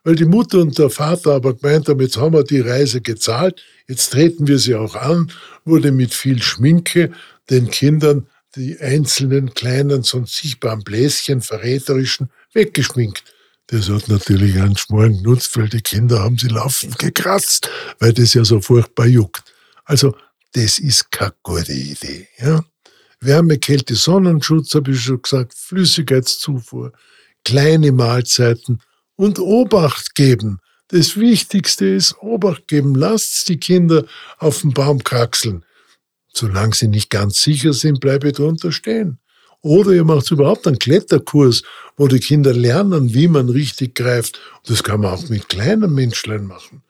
weil 0.03 0.15
die 0.15 0.25
Mutter 0.25 0.59
und 0.59 0.77
der 0.77 0.89
Vater 0.89 1.33
aber 1.33 1.55
gemeint 1.55 1.89
haben, 1.89 1.99
jetzt 1.99 2.17
haben 2.17 2.33
wir 2.33 2.43
die 2.43 2.61
Reise 2.61 3.01
gezahlt, 3.01 3.61
jetzt 3.87 4.11
treten 4.11 4.47
wir 4.47 4.57
sie 4.57 4.75
auch 4.75 4.95
an, 4.95 5.31
wurde 5.65 5.91
mit 5.91 6.13
viel 6.13 6.41
Schminke 6.41 7.11
den 7.49 7.69
Kindern 7.69 8.27
die 8.55 8.79
einzelnen 8.79 9.53
kleinen, 9.53 10.03
sonst 10.03 10.37
sichtbaren 10.37 10.83
Bläschen, 10.83 11.41
verräterischen, 11.41 12.29
weggeschminkt. 12.53 13.23
Das 13.67 13.89
hat 13.89 14.07
natürlich 14.07 14.55
einen 14.57 14.77
Schmarrn 14.77 15.17
genutzt, 15.17 15.55
weil 15.57 15.69
die 15.69 15.81
Kinder 15.81 16.21
haben 16.21 16.37
sie 16.37 16.47
laufend 16.47 16.97
gekratzt, 16.97 17.69
weil 17.99 18.13
das 18.13 18.33
ja 18.33 18.43
so 18.43 18.61
furchtbar 18.61 19.05
juckt. 19.05 19.43
Also, 19.85 20.15
das 20.53 20.79
ist 20.79 21.11
keine 21.11 21.33
gute 21.43 21.73
Idee. 21.73 22.27
Ja? 22.39 22.63
Wärme, 23.21 23.57
Kälte, 23.57 23.95
Sonnenschutz, 23.95 24.75
habe 24.75 24.91
ich 24.91 25.01
schon 25.01 25.21
gesagt, 25.21 25.53
Flüssigkeitszufuhr, 25.53 26.93
kleine 27.43 27.91
Mahlzeiten 27.91 28.81
und 29.15 29.39
Obacht 29.39 30.15
geben. 30.15 30.59
Das 30.87 31.17
Wichtigste 31.17 31.85
ist 31.85 32.15
Obacht 32.21 32.67
geben. 32.67 32.95
Lasst 32.95 33.47
die 33.49 33.59
Kinder 33.59 34.05
auf 34.37 34.61
dem 34.61 34.73
Baum 34.73 35.03
kraxeln. 35.03 35.63
Solange 36.33 36.73
sie 36.73 36.87
nicht 36.87 37.09
ganz 37.09 37.41
sicher 37.41 37.73
sind, 37.73 37.99
bleibe 37.99 38.31
drunter 38.31 38.71
stehen. 38.71 39.19
Oder 39.61 39.91
ihr 39.91 40.05
macht 40.05 40.31
überhaupt 40.31 40.65
einen 40.65 40.79
Kletterkurs, 40.79 41.63
wo 41.97 42.07
die 42.07 42.19
Kinder 42.19 42.53
lernen, 42.53 43.13
wie 43.13 43.27
man 43.27 43.49
richtig 43.49 43.93
greift. 43.93 44.39
Das 44.65 44.83
kann 44.83 45.01
man 45.01 45.13
auch 45.13 45.29
mit 45.29 45.49
kleinen 45.49 45.93
Menschlein 45.93 46.45
machen. 46.45 46.81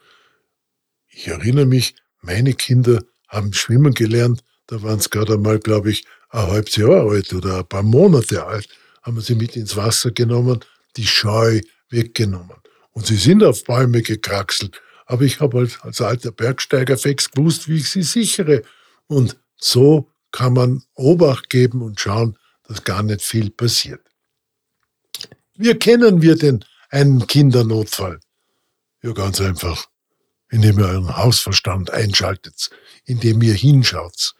Ich 1.08 1.28
erinnere 1.28 1.66
mich, 1.66 1.96
meine 2.22 2.54
Kinder 2.54 3.04
haben 3.28 3.54
schwimmen 3.54 3.94
gelernt. 3.94 4.44
Da 4.68 4.84
waren 4.84 5.00
es 5.00 5.10
gerade 5.10 5.34
einmal, 5.34 5.60
glaube 5.60 5.90
ich, 5.90 6.06
ein 6.30 6.48
halbes 6.48 6.76
Jahr 6.76 7.10
alt 7.10 7.34
oder 7.34 7.60
ein 7.60 7.68
paar 7.68 7.84
Monate 7.84 8.46
alt. 8.46 8.68
Haben 9.02 9.18
wir 9.18 9.22
sie 9.22 9.36
mit 9.36 9.56
ins 9.56 9.76
Wasser 9.76 10.12
genommen, 10.12 10.60
die 10.98 11.08
Scheu 11.08 11.62
weggenommen. 11.90 12.58
Und 12.92 13.08
sie 13.08 13.16
sind 13.16 13.44
auf 13.44 13.64
Bäume 13.64 14.02
gekraxelt. 14.02 14.82
Aber 15.06 15.24
ich 15.24 15.40
habe 15.40 15.60
halt 15.60 15.80
als 15.82 16.02
alter 16.02 16.32
Bergsteiger 16.32 16.98
fix 16.98 17.32
gewusst, 17.32 17.68
wie 17.68 17.78
ich 17.78 17.90
sie 17.90 18.04
sichere. 18.04 18.62
Und 19.08 19.38
so 19.56 20.12
kann 20.32 20.54
man 20.54 20.84
Obacht 20.94 21.50
geben 21.50 21.82
und 21.82 22.00
schauen, 22.00 22.38
dass 22.68 22.84
gar 22.84 23.02
nicht 23.02 23.22
viel 23.22 23.50
passiert. 23.50 24.02
Wie 25.56 25.70
erkennen 25.70 26.22
wir 26.22 26.36
denn 26.36 26.64
einen 26.90 27.26
Kindernotfall? 27.26 28.20
Ja, 29.02 29.12
ganz 29.14 29.42
einfach, 29.42 29.88
indem 30.50 30.80
ihr 30.80 30.86
euren 30.86 31.18
Hausverstand 31.18 31.92
einschaltet, 31.92 32.70
indem 33.06 33.42
ihr 33.42 33.54
hinschaut. 33.54 34.36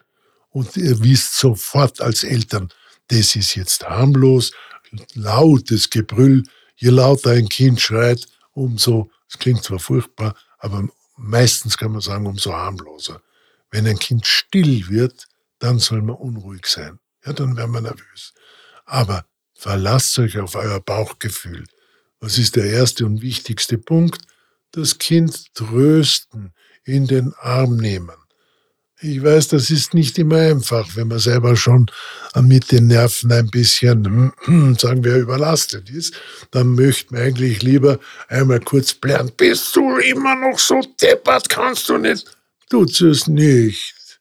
Und 0.50 0.76
ihr 0.76 1.02
wisst 1.02 1.36
sofort 1.36 2.00
als 2.00 2.24
Eltern, 2.24 2.68
das 3.08 3.36
ist 3.36 3.54
jetzt 3.54 3.88
harmlos, 3.88 4.52
lautes 5.14 5.90
Gebrüll. 5.90 6.44
Je 6.76 6.90
lauter 6.90 7.30
ein 7.30 7.48
Kind 7.48 7.80
schreit, 7.80 8.26
umso, 8.52 9.10
es 9.28 9.38
klingt 9.38 9.64
zwar 9.64 9.78
furchtbar, 9.78 10.34
aber 10.58 10.88
meistens 11.16 11.76
kann 11.76 11.92
man 11.92 12.00
sagen, 12.00 12.26
umso 12.26 12.52
harmloser. 12.52 13.22
Wenn 13.70 13.86
ein 13.86 13.98
Kind 13.98 14.26
still 14.26 14.88
wird, 14.88 15.26
dann 15.58 15.78
soll 15.78 16.02
man 16.02 16.16
unruhig 16.16 16.66
sein. 16.66 16.98
Ja, 17.24 17.32
dann 17.32 17.56
werden 17.56 17.72
wir 17.72 17.80
nervös. 17.80 18.32
Aber 18.84 19.24
verlasst 19.54 20.18
euch 20.18 20.38
auf 20.38 20.54
euer 20.54 20.80
Bauchgefühl. 20.80 21.64
Was 22.18 22.38
ist 22.38 22.56
der 22.56 22.64
erste 22.64 23.06
und 23.06 23.22
wichtigste 23.22 23.78
Punkt? 23.78 24.22
Das 24.72 24.98
Kind 24.98 25.54
trösten, 25.54 26.52
in 26.84 27.06
den 27.06 27.34
Arm 27.34 27.76
nehmen. 27.76 28.16
Ich 29.02 29.22
weiß, 29.22 29.48
das 29.48 29.70
ist 29.70 29.94
nicht 29.94 30.18
immer 30.18 30.36
einfach, 30.36 30.94
wenn 30.94 31.08
man 31.08 31.18
selber 31.18 31.56
schon 31.56 31.86
mit 32.42 32.70
den 32.70 32.88
Nerven 32.88 33.32
ein 33.32 33.48
bisschen, 33.48 34.32
sagen 34.78 35.04
wir, 35.04 35.16
überlastet 35.16 35.88
ist. 35.88 36.14
Dann 36.50 36.74
möchte 36.74 37.14
man 37.14 37.22
eigentlich 37.22 37.62
lieber 37.62 37.98
einmal 38.28 38.60
kurz 38.60 38.92
blären. 38.92 39.32
Bist 39.36 39.74
du 39.74 39.96
immer 39.96 40.36
noch 40.36 40.58
so 40.58 40.82
deppert? 41.00 41.48
Kannst 41.48 41.88
du 41.88 41.96
nicht? 41.96 42.30
Tut's 42.68 43.00
es 43.00 43.26
nicht. 43.26 44.20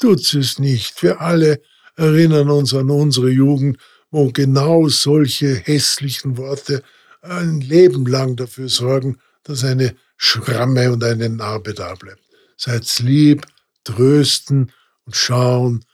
Tut's 0.00 0.32
es 0.32 0.58
nicht. 0.58 1.02
Wir 1.02 1.20
alle 1.20 1.60
erinnern 1.96 2.48
uns 2.48 2.72
an 2.72 2.88
unsere 2.90 3.28
Jugend, 3.28 3.78
wo 4.10 4.30
genau 4.30 4.88
solche 4.88 5.54
hässlichen 5.54 6.38
Worte 6.38 6.82
ein 7.20 7.60
Leben 7.60 8.06
lang 8.06 8.36
dafür 8.36 8.68
sorgen, 8.68 9.18
dass 9.42 9.64
eine 9.64 9.94
Schramme 10.16 10.90
und 10.92 11.04
eine 11.04 11.28
Narbe 11.28 11.74
da 11.74 11.94
bleibt. 11.94 12.22
Seid's 12.56 13.00
lieb, 13.00 13.46
trösten 13.84 14.72
und 15.04 15.16
schauen, 15.16 15.84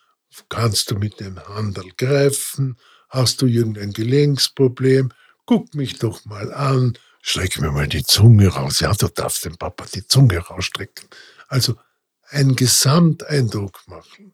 kannst 0.49 0.91
du 0.91 0.97
mit 0.97 1.21
dem 1.21 1.39
Handel 1.49 1.91
greifen, 1.97 2.77
hast 3.09 3.43
du 3.43 3.47
irgendein 3.47 3.93
Gelenksproblem, 3.93 5.13
guck 5.47 5.75
mich 5.75 5.99
doch 5.99 6.25
mal 6.25 6.53
an, 6.53 6.97
streck 7.23 7.61
mir 7.61 7.71
mal 7.71 7.89
die 7.89 8.05
Zunge 8.05 8.49
raus. 8.49 8.81
Ja, 8.81 8.93
du 8.95 9.09
darfst 9.09 9.45
dem 9.45 9.57
Papa 9.57 9.85
die 9.93 10.07
Zunge 10.07 10.39
rausstrecken. 10.39 11.09
Also 11.49 11.77
einen 12.29 12.57
Gesamteindruck 12.57 13.83
machen. 13.87 14.33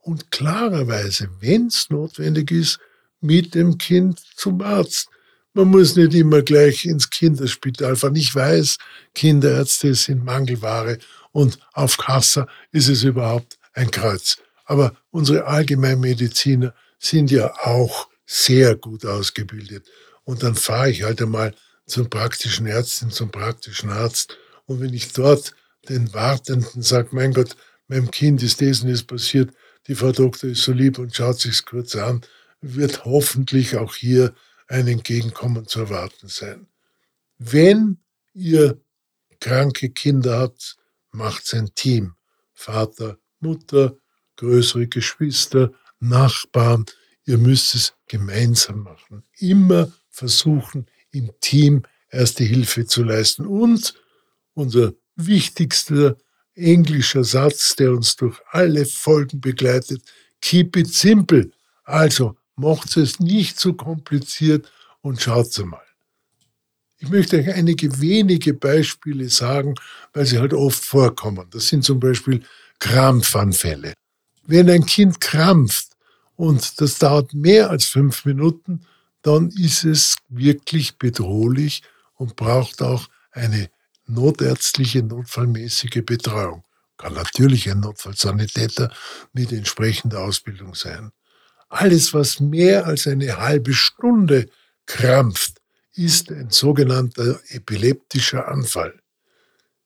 Und 0.00 0.30
klarerweise, 0.30 1.28
wenn 1.40 1.66
es 1.66 1.90
notwendig 1.90 2.50
ist, 2.50 2.78
mit 3.20 3.54
dem 3.54 3.78
Kind 3.78 4.20
zum 4.36 4.60
Arzt. 4.60 5.08
Man 5.54 5.68
muss 5.68 5.96
nicht 5.96 6.14
immer 6.14 6.42
gleich 6.42 6.84
ins 6.84 7.08
Kinderspital 7.08 7.96
fahren. 7.96 8.16
Ich 8.16 8.34
weiß, 8.34 8.76
Kinderärzte 9.14 9.94
sind 9.94 10.24
Mangelware 10.24 10.98
und 11.34 11.58
auf 11.72 11.96
Kassa 11.96 12.46
ist 12.70 12.88
es 12.88 13.02
überhaupt 13.02 13.58
ein 13.72 13.90
Kreuz. 13.90 14.38
Aber 14.66 14.96
unsere 15.10 15.46
Allgemeinmediziner 15.46 16.72
sind 17.00 17.32
ja 17.32 17.52
auch 17.64 18.08
sehr 18.24 18.76
gut 18.76 19.04
ausgebildet. 19.04 19.84
Und 20.22 20.44
dann 20.44 20.54
fahre 20.54 20.90
ich 20.90 21.02
halt 21.02 21.20
einmal 21.20 21.52
zum 21.86 22.08
praktischen 22.08 22.66
Ärztin, 22.66 23.10
zum 23.10 23.32
praktischen 23.32 23.90
Arzt. 23.90 24.38
Und 24.66 24.80
wenn 24.80 24.94
ich 24.94 25.12
dort 25.12 25.54
den 25.88 26.14
Wartenden 26.14 26.82
sage, 26.82 27.08
mein 27.10 27.34
Gott, 27.34 27.56
meinem 27.88 28.12
Kind 28.12 28.40
ist 28.44 28.62
das 28.62 28.82
und 28.82 28.90
das 28.90 29.02
passiert, 29.02 29.50
die 29.88 29.96
Frau 29.96 30.12
Doktor 30.12 30.50
ist 30.50 30.62
so 30.62 30.70
lieb 30.70 31.00
und 31.00 31.16
schaut 31.16 31.40
sich's 31.40 31.64
kurz 31.64 31.96
an, 31.96 32.22
wird 32.60 33.04
hoffentlich 33.04 33.76
auch 33.76 33.96
hier 33.96 34.32
ein 34.68 34.86
Entgegenkommen 34.86 35.66
zu 35.66 35.80
erwarten 35.80 36.28
sein. 36.28 36.68
Wenn 37.38 37.98
ihr 38.34 38.80
kranke 39.40 39.90
Kinder 39.90 40.38
habt, 40.38 40.76
macht 41.14 41.52
ein 41.54 41.74
Team. 41.74 42.14
Vater, 42.52 43.18
Mutter, 43.40 43.96
größere 44.36 44.86
Geschwister, 44.88 45.72
Nachbarn. 46.00 46.84
Ihr 47.24 47.38
müsst 47.38 47.74
es 47.74 47.94
gemeinsam 48.06 48.80
machen. 48.80 49.24
Immer 49.38 49.90
versuchen, 50.10 50.86
im 51.10 51.30
Team 51.40 51.82
erste 52.10 52.44
Hilfe 52.44 52.86
zu 52.86 53.02
leisten. 53.02 53.46
Und 53.46 53.94
unser 54.54 54.92
wichtigster 55.16 56.16
englischer 56.54 57.24
Satz, 57.24 57.76
der 57.76 57.92
uns 57.92 58.16
durch 58.16 58.38
alle 58.50 58.84
Folgen 58.84 59.40
begleitet, 59.40 60.02
keep 60.40 60.76
it 60.76 60.92
simple. 60.92 61.50
Also 61.84 62.36
macht 62.56 62.96
es 62.96 63.18
nicht 63.20 63.58
zu 63.58 63.74
kompliziert 63.74 64.70
und 65.00 65.20
schaut 65.20 65.56
mal. 65.64 65.83
Ich 67.04 67.10
möchte 67.10 67.36
euch 67.36 67.52
einige 67.52 68.00
wenige 68.00 68.54
Beispiele 68.54 69.28
sagen, 69.28 69.74
weil 70.14 70.24
sie 70.24 70.38
halt 70.38 70.54
oft 70.54 70.82
vorkommen. 70.82 71.46
Das 71.50 71.68
sind 71.68 71.84
zum 71.84 72.00
Beispiel 72.00 72.42
Krampfanfälle. 72.78 73.92
Wenn 74.46 74.70
ein 74.70 74.86
Kind 74.86 75.20
krampft 75.20 75.88
und 76.36 76.80
das 76.80 76.98
dauert 76.98 77.34
mehr 77.34 77.68
als 77.68 77.84
fünf 77.84 78.24
Minuten, 78.24 78.86
dann 79.20 79.50
ist 79.50 79.84
es 79.84 80.16
wirklich 80.30 80.96
bedrohlich 80.96 81.82
und 82.14 82.36
braucht 82.36 82.80
auch 82.80 83.08
eine 83.32 83.68
notärztliche, 84.06 85.02
notfallmäßige 85.02 86.02
Betreuung. 86.06 86.64
Kann 86.96 87.12
natürlich 87.12 87.70
ein 87.70 87.80
Notfallsanitäter 87.80 88.90
mit 89.34 89.52
entsprechender 89.52 90.20
Ausbildung 90.20 90.74
sein. 90.74 91.10
Alles, 91.68 92.14
was 92.14 92.40
mehr 92.40 92.86
als 92.86 93.06
eine 93.06 93.36
halbe 93.36 93.74
Stunde 93.74 94.48
krampft, 94.86 95.60
ist 95.96 96.30
ein 96.30 96.50
sogenannter 96.50 97.40
epileptischer 97.50 98.48
Anfall. 98.48 98.94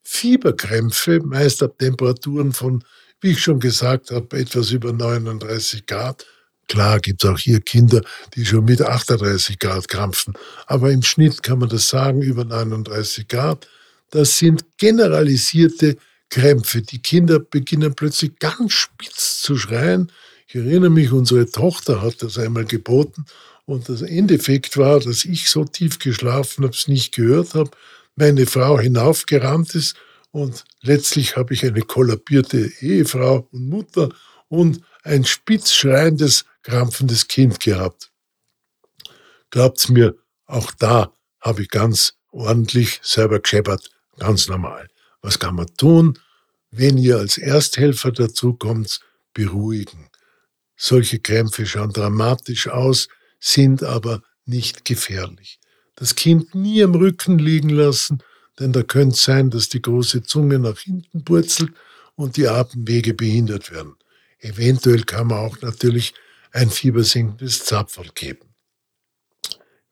Fieberkrämpfe, 0.03 1.21
meist 1.21 1.63
ab 1.63 1.79
Temperaturen 1.79 2.53
von, 2.53 2.83
wie 3.21 3.33
ich 3.33 3.41
schon 3.43 3.61
gesagt 3.61 4.11
habe, 4.11 4.39
etwas 4.39 4.71
über 4.71 4.93
39 4.93 5.87
Grad. 5.87 6.25
Klar 6.67 7.01
gibt 7.01 7.25
es 7.25 7.31
auch 7.31 7.39
hier 7.39 7.61
Kinder, 7.61 8.03
die 8.35 8.45
schon 8.45 8.65
mit 8.65 8.81
38 8.81 9.59
Grad 9.59 9.89
krampfen, 9.89 10.35
aber 10.67 10.91
im 10.91 11.03
Schnitt 11.03 11.43
kann 11.43 11.59
man 11.59 11.69
das 11.69 11.89
sagen, 11.89 12.23
über 12.23 12.45
39 12.45 13.29
Grad. 13.29 13.69
Das 14.11 14.39
sind 14.39 14.65
generalisierte 14.79 15.97
Krämpfe. 16.31 16.83
Die 16.83 17.01
Kinder 17.01 17.39
beginnen 17.39 17.95
plötzlich 17.95 18.39
ganz 18.39 18.73
spitz 18.73 19.41
zu 19.43 19.57
schreien. 19.57 20.11
Ich 20.47 20.55
erinnere 20.55 20.91
mich, 20.91 21.13
unsere 21.13 21.47
Tochter 21.51 22.01
hat 22.01 22.23
das 22.23 22.39
einmal 22.39 22.65
geboten 22.65 23.27
und 23.69 23.91
das 23.91 24.01
Endeffekt 24.01 24.79
war, 24.79 24.99
dass 24.99 25.27
ich 25.27 25.51
so 25.51 25.63
tief 25.63 25.99
geschlafen 25.99 26.65
habe, 26.65 26.75
es 26.75 26.89
nicht 26.89 27.15
gehört 27.15 27.53
habe, 27.53 27.71
meine 28.17 28.47
Frau 28.47 28.79
hinaufgerannt 28.81 29.75
ist 29.75 29.95
und 30.31 30.65
letztlich 30.81 31.37
habe 31.37 31.53
ich 31.53 31.67
eine 31.67 31.83
kollabierte 31.83 32.73
Ehefrau 32.81 33.47
und 33.53 33.69
Mutter 33.69 34.09
und 34.49 34.81
ein 35.03 35.27
spitz 35.27 35.75
schreiendes, 35.75 36.47
krampfendes 36.63 37.29
Kind 37.29 37.61
gehabt. 37.61 38.11
Glaubt's 39.51 39.91
mir, 39.91 40.17
auch 40.47 40.71
da 40.73 41.13
habe 41.41 41.61
ich 41.61 41.69
ganz 41.69 42.15
ordentlich 42.31 43.01
selber 43.03 43.39
gescheppert, 43.39 43.91
ganz 44.19 44.49
normal. 44.49 44.89
Was 45.21 45.39
kann 45.39 45.57
man 45.57 45.69
tun? 45.77 46.19
Wenn 46.71 46.97
ihr 46.97 47.19
als 47.19 47.37
Ersthelfer 47.37 48.13
dazu 48.13 48.55
kommt, 48.55 49.01
beruhigen. 49.35 50.09
Solche 50.75 51.19
Krämpfe 51.19 51.67
schauen 51.67 51.93
dramatisch 51.93 52.69
aus, 52.69 53.09
sind 53.41 53.83
aber 53.83 54.23
nicht 54.45 54.85
gefährlich. 54.85 55.59
Das 55.95 56.15
Kind 56.15 56.55
nie 56.55 56.83
am 56.83 56.95
Rücken 56.95 57.39
liegen 57.39 57.71
lassen, 57.71 58.23
denn 58.59 58.73
da 58.73 58.83
könnte 58.83 59.15
es 59.15 59.23
sein, 59.23 59.51
dass 59.51 59.69
die 59.69 59.83
große 59.83 60.23
Zunge 60.23 60.59
nach 60.59 60.79
hinten 60.79 61.25
purzelt 61.25 61.73
und 62.15 62.37
die 62.37 62.49
Atemwege 62.49 63.15
behindert 63.15 63.71
werden. 63.71 63.95
Eventuell 64.41 65.05
kann 65.05 65.29
man 65.29 65.39
auch 65.39 65.61
natürlich 65.61 66.15
ein 66.53 66.71
fiebersenkendes 66.71 67.65
Zapferl 67.65 68.11
geben. 68.15 68.55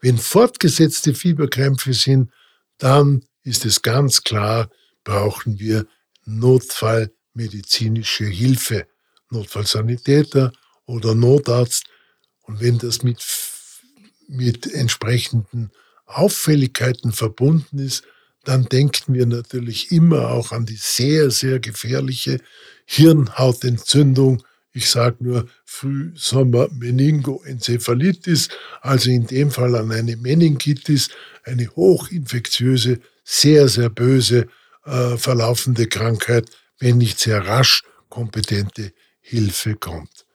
Wenn 0.01 0.19
fortgesetzte 0.19 1.15
Fieberkrämpfe 1.15 1.93
sind, 1.93 2.31
dann 2.79 3.25
ist 3.43 3.65
es 3.65 3.83
ganz 3.83 4.23
klar, 4.23 4.71
brauchen 5.05 5.59
wir 5.59 5.87
notfallmedizinische 6.25 8.27
Hilfe, 8.27 8.87
Notfallsanitäter 9.31 10.53
oder 10.85 11.15
Notarzt. 11.15 11.87
Und 12.47 12.61
wenn 12.61 12.79
das 12.79 13.03
mit, 13.03 13.23
mit 14.29 14.73
entsprechenden 14.73 15.73
Auffälligkeiten 16.07 17.13
verbunden 17.13 17.79
ist, 17.79 18.05
dann 18.45 18.65
denken 18.67 19.15
wir 19.15 19.27
natürlich 19.27 19.91
immer 19.91 20.31
auch 20.31 20.53
an 20.53 20.67
die 20.67 20.77
sehr, 20.77 21.33
sehr 21.33 21.59
gefährliche 21.59 22.39
Hirnhautentzündung. 22.85 24.45
Ich 24.73 24.89
sage 24.89 25.17
nur 25.21 25.49
Frühsommer-Meningoenzephalitis, 25.65 28.51
also 28.83 29.11
in 29.11 29.27
dem 29.27 29.51
Fall 29.51 29.75
an 29.75 29.91
eine 29.91 30.17
Meningitis, 30.17 31.09
eine 31.43 31.69
hochinfektiöse, 31.75 33.01
sehr, 33.25 33.69
sehr 33.69 33.91
böse 33.91 34.47
äh, 34.85 35.17
verlaufende 35.17 35.89
Krankheit, 35.89 36.49
wenn 36.79 36.99
nicht 36.99 37.19
sehr 37.19 37.45
rasch 37.45 37.83
kompetente 38.09 38.93
Hilfe 39.21 39.75
kommt. 39.75 40.26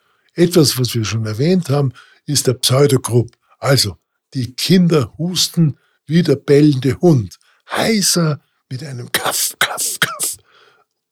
Etwas, 0.41 0.79
was 0.79 0.95
wir 0.95 1.05
schon 1.05 1.27
erwähnt 1.27 1.69
haben, 1.69 1.93
ist 2.25 2.47
der 2.47 2.55
Pseudogrupp. 2.55 3.37
Also 3.59 3.97
die 4.33 4.53
Kinder 4.53 5.13
husten 5.19 5.77
wie 6.07 6.23
der 6.23 6.35
bellende 6.35 6.99
Hund 6.99 7.37
heiser 7.69 8.41
mit 8.67 8.83
einem 8.83 9.11
Kaff, 9.11 9.55
Kaff, 9.59 9.99
Kaff, 9.99 10.37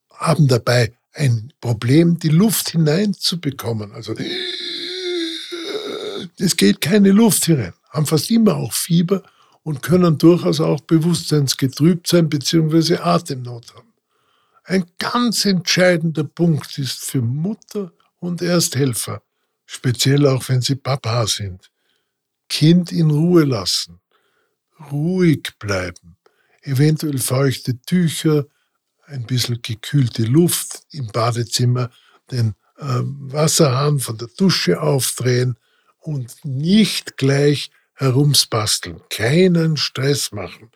haben 0.10 0.48
dabei 0.48 0.94
ein 1.13 1.54
Problem, 1.62 2.18
die 2.18 2.30
Luft 2.30 2.72
hineinzubekommen. 2.72 3.92
Also 3.92 4.15
es 6.39 6.58
geht 6.58 6.82
keine 6.82 7.12
Luft 7.12 7.46
hinein, 7.46 7.74
haben 7.92 8.08
fast 8.08 8.32
immer 8.32 8.56
auch 8.56 8.74
Fieber 8.74 9.22
und 9.62 9.84
können 9.84 10.18
durchaus 10.18 10.60
auch 10.60 10.80
bewusstseinsgetrübt 10.80 12.08
sein 12.08 12.30
bzw. 12.30 12.98
Atemnot 12.98 13.76
haben. 13.76 13.94
Ein 14.63 14.86
ganz 14.98 15.46
entscheidender 15.46 16.24
Punkt 16.24 16.80
ist 16.80 17.00
für 17.02 17.22
Mutter 17.22 17.92
und 18.19 18.41
Ersthelfer, 18.41 19.23
speziell 19.65 20.27
auch 20.27 20.47
wenn 20.49 20.62
sie 20.62 20.75
Papa 20.75 21.25
sind. 21.27 21.71
Kind 22.47 22.91
in 22.91 23.10
Ruhe 23.12 23.45
lassen, 23.45 23.99
ruhig 24.91 25.51
bleiben, 25.60 26.17
eventuell 26.62 27.19
feuchte 27.19 27.79
Tücher, 27.82 28.45
ein 29.05 29.25
bisschen 29.25 29.62
gekühlte 29.62 30.23
Luft 30.23 30.84
im 30.91 31.08
Badezimmer, 31.08 31.89
den 32.32 32.55
äh, 32.77 33.01
Wasserhahn 33.01 33.99
von 33.99 34.17
der 34.17 34.29
Dusche 34.38 34.82
aufdrehen 34.82 35.58
und 35.99 36.43
nicht 36.43 37.17
gleich 37.17 37.71
herumsbasteln, 37.93 39.01
keinen 39.10 39.77
Stress 39.77 40.32
machen. 40.32 40.71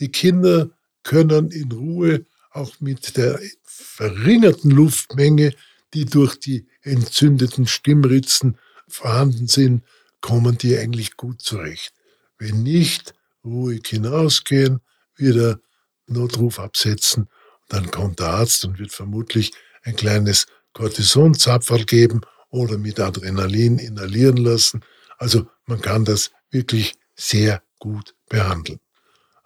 Die 0.00 0.10
Kinder 0.10 0.70
können 1.02 1.50
in 1.50 1.72
Ruhe 1.72 2.26
auch 2.50 2.80
mit 2.80 3.16
der 3.16 3.40
verringerten 3.62 4.70
Luftmenge, 4.70 5.54
die 5.94 6.04
durch 6.04 6.38
die 6.38 6.66
entzündeten 6.88 7.66
Stimmritzen 7.66 8.58
vorhanden 8.88 9.46
sind, 9.46 9.84
kommen 10.20 10.58
die 10.58 10.76
eigentlich 10.76 11.16
gut 11.16 11.42
zurecht. 11.42 11.92
Wenn 12.38 12.62
nicht, 12.62 13.14
ruhig 13.44 13.86
hinausgehen, 13.86 14.80
wieder 15.16 15.60
Notruf 16.06 16.58
absetzen. 16.58 17.28
Dann 17.68 17.90
kommt 17.90 18.20
der 18.20 18.28
Arzt 18.28 18.64
und 18.64 18.78
wird 18.78 18.92
vermutlich 18.92 19.52
ein 19.82 19.96
kleines 19.96 20.46
Cortisonzapferl 20.72 21.84
geben 21.84 22.20
oder 22.50 22.78
mit 22.78 22.98
Adrenalin 22.98 23.78
inhalieren 23.78 24.38
lassen. 24.38 24.82
Also 25.18 25.46
man 25.66 25.80
kann 25.80 26.04
das 26.04 26.30
wirklich 26.50 26.94
sehr 27.14 27.62
gut 27.78 28.14
behandeln. 28.28 28.80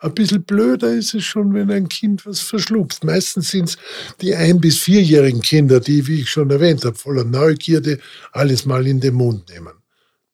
Ein 0.03 0.15
bisschen 0.15 0.43
blöder 0.43 0.93
ist 0.93 1.15
es 1.15 1.25
schon, 1.25 1.55
wenn 1.55 1.71
ein 1.71 1.89
Kind 1.89 2.27
was 2.27 2.41
verschluckt. 2.41 3.05
Meistens 3.05 3.51
sind 3.53 3.69
es 3.69 3.77
die 4.21 4.35
ein- 4.35 4.61
bis 4.61 4.79
vierjährigen 4.79 5.43
Kinder, 5.43 5.79
die, 5.79 6.09
wie 6.09 6.23
ich 6.23 6.31
schon 6.31 6.51
erwähnt 6.51 6.85
habe, 6.85 6.97
voller 6.97 7.23
Neugierde 7.23 8.01
alles 8.33 8.67
mal 8.67 8.85
in 8.89 8.99
den 9.01 9.15
Mund 9.15 9.49
nehmen. 9.49 9.75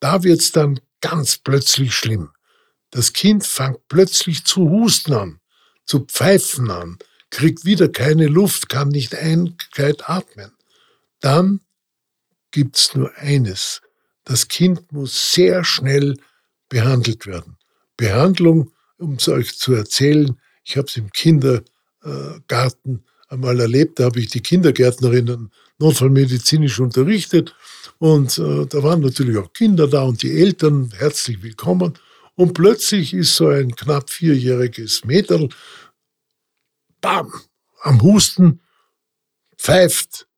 Da 0.00 0.22
wird 0.22 0.40
es 0.40 0.52
dann 0.52 0.80
ganz 1.02 1.36
plötzlich 1.36 1.94
schlimm. 1.94 2.30
Das 2.90 3.12
Kind 3.12 3.44
fängt 3.44 3.86
plötzlich 3.88 4.44
zu 4.44 4.70
husten 4.70 5.12
an, 5.12 5.40
zu 5.84 6.00
pfeifen 6.00 6.70
an, 6.70 6.96
kriegt 7.28 7.66
wieder 7.66 7.90
keine 7.90 8.26
Luft, 8.26 8.70
kann 8.70 8.88
nicht 8.88 9.14
eingescheit 9.14 10.08
atmen. 10.08 10.52
Dann 11.20 11.60
gibt's 12.52 12.94
nur 12.94 13.14
eines. 13.16 13.82
Das 14.24 14.48
Kind 14.48 14.92
muss 14.92 15.32
sehr 15.32 15.62
schnell 15.62 16.16
behandelt 16.70 17.26
werden. 17.26 17.58
Behandlung, 17.98 18.72
um 18.98 19.14
es 19.14 19.28
euch 19.28 19.58
zu 19.58 19.74
erzählen, 19.74 20.38
ich 20.64 20.76
habe 20.76 20.86
es 20.88 20.96
im 20.96 21.10
Kindergarten 21.10 23.04
einmal 23.28 23.60
erlebt, 23.60 23.98
da 23.98 24.04
habe 24.04 24.20
ich 24.20 24.28
die 24.28 24.42
Kindergärtnerinnen 24.42 25.50
notfallmedizinisch 25.78 26.80
unterrichtet. 26.80 27.54
Und 27.98 28.38
äh, 28.38 28.66
da 28.66 28.82
waren 28.82 29.00
natürlich 29.00 29.36
auch 29.38 29.52
Kinder 29.52 29.88
da 29.88 30.02
und 30.02 30.22
die 30.22 30.38
Eltern. 30.38 30.92
Herzlich 30.96 31.42
willkommen. 31.42 31.98
Und 32.34 32.54
plötzlich 32.54 33.14
ist 33.14 33.34
so 33.34 33.48
ein 33.48 33.74
knapp 33.74 34.10
vierjähriges 34.10 35.04
Mädel, 35.04 35.48
bam, 37.00 37.32
am 37.82 38.00
Husten, 38.02 38.60
pfeift, 39.56 40.28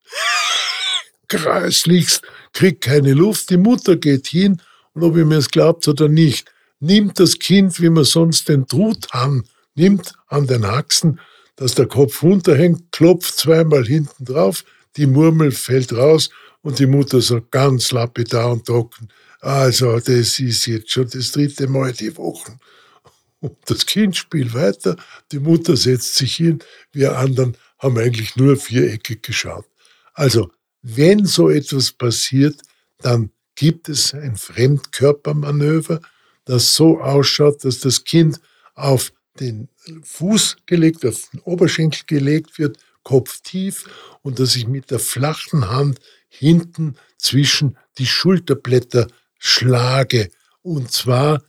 kreislichst, 1.29 2.23
kriegt 2.53 2.83
keine 2.83 3.13
Luft. 3.13 3.51
Die 3.51 3.59
Mutter 3.59 3.97
geht 3.97 4.29
hin. 4.29 4.61
Und 4.95 5.03
ob 5.03 5.17
ihr 5.17 5.25
mir 5.25 5.39
es 5.39 5.51
glaubt 5.51 5.87
oder 5.89 6.09
nicht, 6.09 6.51
nimmt 6.81 7.21
das 7.21 7.39
Kind, 7.39 7.81
wie 7.81 7.91
man 7.91 8.05
sonst 8.05 8.49
den 8.49 8.67
Truthahn 8.67 9.45
nimmt, 9.75 10.15
an 10.27 10.47
den 10.47 10.65
Achsen, 10.65 11.21
dass 11.57 11.75
der 11.75 11.87
Kopf 11.87 12.23
runterhängt, 12.23 12.91
klopft 12.91 13.37
zweimal 13.37 13.85
hinten 13.85 14.25
drauf, 14.25 14.65
die 14.97 15.07
Murmel 15.07 15.53
fällt 15.53 15.93
raus 15.93 16.31
und 16.63 16.79
die 16.79 16.87
Mutter 16.87 17.21
sagt 17.21 17.53
ganz 17.53 17.93
lapidar 17.93 18.51
und 18.51 18.67
trocken, 18.67 19.09
also, 19.41 19.99
das 19.99 20.39
ist 20.39 20.67
jetzt 20.67 20.91
schon 20.91 21.09
das 21.09 21.33
dritte 21.33 21.67
Mal 21.67 21.93
die 21.93 22.15
Woche. 22.17 22.59
Und 23.41 23.57
das 23.65 23.87
Kind 23.87 24.15
spielt 24.17 24.53
weiter, 24.53 24.97
die 25.33 25.39
Mutter 25.39 25.79
setzt 25.79 26.17
sich 26.17 26.37
hin, 26.37 26.59
wir 26.93 27.17
anderen 27.17 27.57
haben 27.79 27.97
eigentlich 27.97 28.37
nur 28.37 28.59
viereckig 28.59 29.23
geschaut. 29.23 29.65
Also, 30.13 30.51
wenn 30.83 31.25
so 31.25 31.49
etwas 31.49 31.91
passiert, 31.93 32.61
dann 32.99 33.31
gibt 33.55 33.89
es 33.89 34.13
ein 34.13 34.37
Fremdkörpermanöver, 34.37 36.03
das 36.51 36.75
so 36.75 37.01
ausschaut, 37.01 37.65
dass 37.65 37.79
das 37.79 38.03
Kind 38.03 38.41
auf 38.75 39.13
den 39.39 39.69
Fuß 40.03 40.57
gelegt, 40.67 41.07
auf 41.07 41.31
den 41.33 41.41
Oberschenkel 41.41 42.03
gelegt 42.07 42.59
wird, 42.59 42.79
kopftief 43.05 43.85
und 44.23 44.41
dass 44.41 44.57
ich 44.57 44.67
mit 44.67 44.91
der 44.91 44.99
flachen 44.99 45.71
Hand 45.71 46.01
hinten 46.29 46.97
zwischen 47.19 47.79
die 47.99 48.07
Schulterblätter 48.07 49.07
schlage. 49.39 50.31
Und 50.63 50.91
zwar 50.91 51.43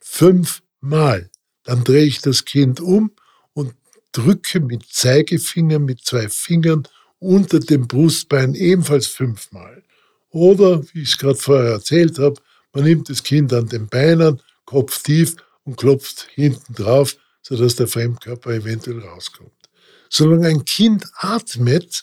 fünfmal. 0.00 1.30
Dann 1.62 1.84
drehe 1.84 2.06
ich 2.06 2.20
das 2.22 2.44
Kind 2.44 2.80
um 2.80 3.12
und 3.52 3.74
drücke 4.12 4.60
mit 4.60 4.86
Zeigefinger, 4.90 5.78
mit 5.78 6.04
zwei 6.04 6.28
Fingern 6.28 6.88
unter 7.18 7.60
dem 7.60 7.86
Brustbein 7.86 8.54
ebenfalls 8.54 9.06
fünfmal. 9.06 9.82
Oder, 10.30 10.82
wie 10.92 11.02
ich 11.02 11.10
es 11.10 11.18
gerade 11.18 11.36
vorher 11.36 11.72
erzählt 11.72 12.18
habe, 12.18 12.40
man 12.72 12.84
nimmt 12.84 13.08
das 13.08 13.22
Kind 13.22 13.52
an 13.52 13.68
den 13.68 13.88
Beinen, 13.88 14.42
Kopf 14.64 15.02
tief 15.02 15.36
und 15.64 15.76
klopft 15.76 16.28
hinten 16.34 16.74
drauf, 16.74 17.16
sodass 17.42 17.76
der 17.76 17.88
Fremdkörper 17.88 18.50
eventuell 18.50 19.00
rauskommt. 19.00 19.52
Solange 20.08 20.48
ein 20.48 20.64
Kind 20.64 21.06
atmet, 21.14 22.02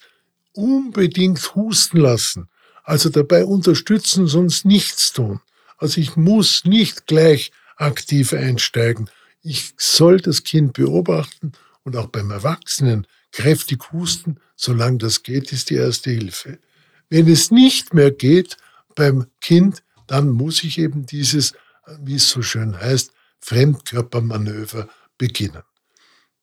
unbedingt 0.53 1.55
husten 1.55 1.97
lassen. 1.97 2.49
Also 2.83 3.09
dabei 3.09 3.45
unterstützen, 3.45 4.27
sonst 4.27 4.65
nichts 4.65 5.13
tun. 5.13 5.39
Also 5.77 5.99
ich 5.99 6.15
muss 6.15 6.65
nicht 6.65 7.07
gleich 7.07 7.51
aktiv 7.75 8.33
einsteigen. 8.33 9.09
Ich 9.41 9.73
soll 9.77 10.21
das 10.21 10.43
Kind 10.43 10.73
beobachten 10.73 11.53
und 11.83 11.95
auch 11.97 12.07
beim 12.07 12.31
Erwachsenen 12.31 13.07
kräftig 13.31 13.91
husten, 13.91 14.37
solange 14.55 14.99
das 14.99 15.23
geht, 15.23 15.51
ist 15.51 15.69
die 15.69 15.75
erste 15.75 16.11
Hilfe. 16.11 16.59
Wenn 17.09 17.27
es 17.27 17.51
nicht 17.51 17.93
mehr 17.93 18.11
geht 18.11 18.57
beim 18.95 19.27
Kind, 19.41 19.83
dann 20.13 20.29
muss 20.29 20.63
ich 20.63 20.77
eben 20.77 21.07
dieses, 21.07 21.53
wie 22.01 22.17
es 22.17 22.29
so 22.29 22.43
schön 22.43 22.79
heißt, 22.79 23.13
Fremdkörpermanöver 23.39 24.87
beginnen. 25.17 25.63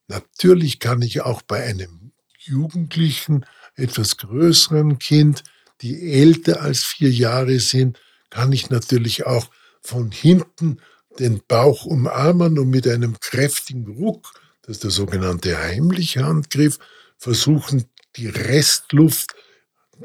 Natürlich 0.08 0.80
kann 0.80 1.02
ich 1.02 1.20
auch 1.20 1.40
bei 1.42 1.62
einem 1.62 2.10
jugendlichen, 2.36 3.46
etwas 3.76 4.16
größeren 4.16 4.98
Kind, 4.98 5.44
die 5.82 6.14
älter 6.14 6.62
als 6.62 6.82
vier 6.82 7.12
Jahre 7.12 7.60
sind, 7.60 8.00
kann 8.28 8.50
ich 8.50 8.70
natürlich 8.70 9.24
auch 9.24 9.48
von 9.80 10.10
hinten 10.10 10.80
den 11.20 11.40
Bauch 11.46 11.84
umarmen 11.84 12.58
und 12.58 12.70
mit 12.70 12.88
einem 12.88 13.20
kräftigen 13.20 13.86
Ruck, 13.86 14.32
das 14.62 14.78
ist 14.78 14.82
der 14.82 14.90
sogenannte 14.90 15.56
heimliche 15.56 16.24
Handgriff, 16.24 16.80
versuchen, 17.18 17.84
die 18.16 18.26
Restluft 18.26 19.36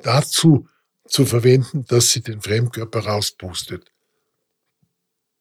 dazu 0.04 0.67
zu 1.07 1.25
verwenden, 1.25 1.85
dass 1.87 2.11
sie 2.11 2.21
den 2.21 2.41
Fremdkörper 2.41 3.05
rauspustet. 3.05 3.91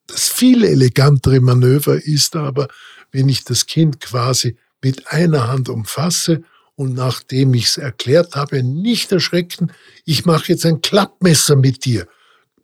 Das 0.07 0.29
viel 0.29 0.65
elegantere 0.65 1.41
Manöver 1.41 2.03
ist 2.03 2.37
aber, 2.37 2.69
wenn 3.11 3.29
ich 3.29 3.45
das 3.45 3.67
Kind 3.67 4.01
quasi 4.01 4.57
mit 4.83 5.09
einer 5.09 5.49
Hand 5.49 5.69
umfasse 5.69 6.43
und 6.75 6.95
nachdem 6.95 7.55
ich 7.55 7.67
es 7.67 7.77
erklärt 7.79 8.35
habe, 8.35 8.63
nicht 8.63 9.13
erschrecken, 9.13 9.73
ich 10.05 10.27
mache 10.27 10.53
jetzt 10.53 10.67
ein 10.67 10.83
Klappmesser 10.83 11.57
mit 11.57 11.85
dir. 11.85 12.07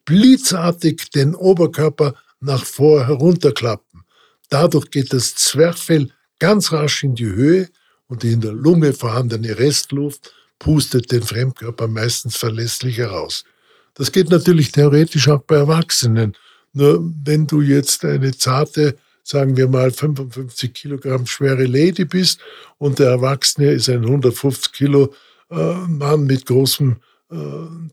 Blitzartig 0.05 1.11
den 1.11 1.35
Oberkörper 1.35 2.15
nach 2.41 2.65
vor 2.65 3.07
herunterklappen. 3.07 4.03
Dadurch 4.49 4.91
geht 4.91 5.13
das 5.13 5.35
Zwerchfell 5.35 6.11
ganz 6.39 6.73
rasch 6.73 7.05
in 7.05 7.15
die 7.15 7.27
Höhe 7.27 7.69
und 8.09 8.25
die 8.25 8.33
in 8.33 8.41
der 8.41 8.53
Lunge 8.53 8.93
vorhandene 8.93 9.59
Restluft 9.59 10.35
pustet 10.61 11.11
den 11.11 11.23
Fremdkörper 11.23 11.89
meistens 11.89 12.37
verlässlich 12.37 12.99
heraus. 12.99 13.45
Das 13.95 14.13
geht 14.13 14.31
natürlich 14.31 14.71
theoretisch 14.71 15.29
auch 15.29 15.43
bei 15.43 15.57
Erwachsenen. 15.57 16.37
Nur 16.73 17.03
wenn 17.25 17.49
du 17.49 17.61
jetzt 17.61 18.05
eine 18.05 18.37
zarte, 18.37 18.97
sagen 19.25 19.57
wir 19.57 19.67
mal 19.67 19.91
55 19.91 20.73
Kilogramm 20.73 21.27
schwere 21.27 21.65
Lady 21.65 22.05
bist 22.05 22.41
und 22.79 23.01
der 23.01 23.11
Erwachsene 23.11 23.73
ist 23.73 23.89
ein 23.89 24.05
150 24.05 24.73
Kilo 24.73 25.13
äh, 25.51 25.75
Mann 25.89 26.25
mit 26.25 26.47
großem 26.47 26.97
äh, 27.31 27.37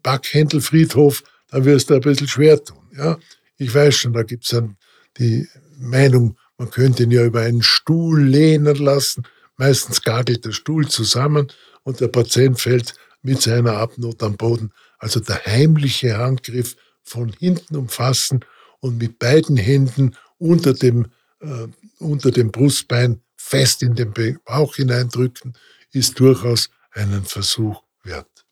Backhändelfriedhof, 0.03 1.23
dann 1.49 1.65
wirst 1.65 1.89
du 1.89 1.95
ein 1.95 2.01
bisschen 2.01 2.27
schwer 2.27 2.63
tun. 2.63 2.77
Ja? 2.95 3.17
Ich 3.58 3.73
weiß 3.73 3.95
schon, 3.95 4.13
da 4.13 4.23
gibt 4.23 4.43
es 4.43 4.51
dann 4.51 4.77
die 5.17 5.47
Meinung, 5.80 6.38
man 6.58 6.69
könnte 6.69 7.03
ihn 7.03 7.12
ja 7.12 7.23
über 7.23 7.41
einen 7.41 7.63
Stuhl 7.63 8.21
lehnen 8.21 8.75
lassen. 8.75 9.23
Meistens 9.57 10.01
gagelt 10.01 10.45
der 10.45 10.51
Stuhl 10.51 10.87
zusammen 10.87 11.51
und 11.83 11.99
der 11.99 12.07
Patient 12.07 12.59
fällt 12.59 12.93
mit 13.21 13.41
seiner 13.41 13.73
Abnot 13.73 14.21
am 14.23 14.37
Boden. 14.37 14.71
Also 14.99 15.19
der 15.19 15.43
heimliche 15.45 16.17
Handgriff 16.17 16.75
von 17.03 17.33
hinten 17.33 17.75
umfassen 17.75 18.45
und 18.79 18.97
mit 18.97 19.19
beiden 19.19 19.57
Händen 19.57 20.15
unter 20.37 20.73
dem, 20.73 21.07
äh, 21.39 21.67
unter 21.99 22.31
dem 22.31 22.51
Brustbein 22.51 23.21
fest 23.35 23.81
in 23.81 23.95
den 23.95 24.13
Bauch 24.45 24.75
hineindrücken, 24.75 25.53
ist 25.91 26.19
durchaus 26.19 26.69
einen 26.91 27.25
Versuch 27.25 27.81
wert. 28.03 28.45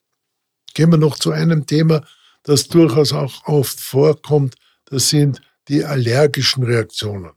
Gehen 0.74 0.90
wir 0.90 0.98
noch 0.98 1.18
zu 1.18 1.30
einem 1.30 1.66
Thema, 1.66 2.04
das 2.42 2.68
durchaus 2.68 3.12
auch 3.12 3.46
oft 3.46 3.80
vorkommt. 3.80 4.54
Das 4.86 5.08
sind 5.08 5.40
die 5.68 5.84
allergischen 5.84 6.62
Reaktionen. 6.64 7.32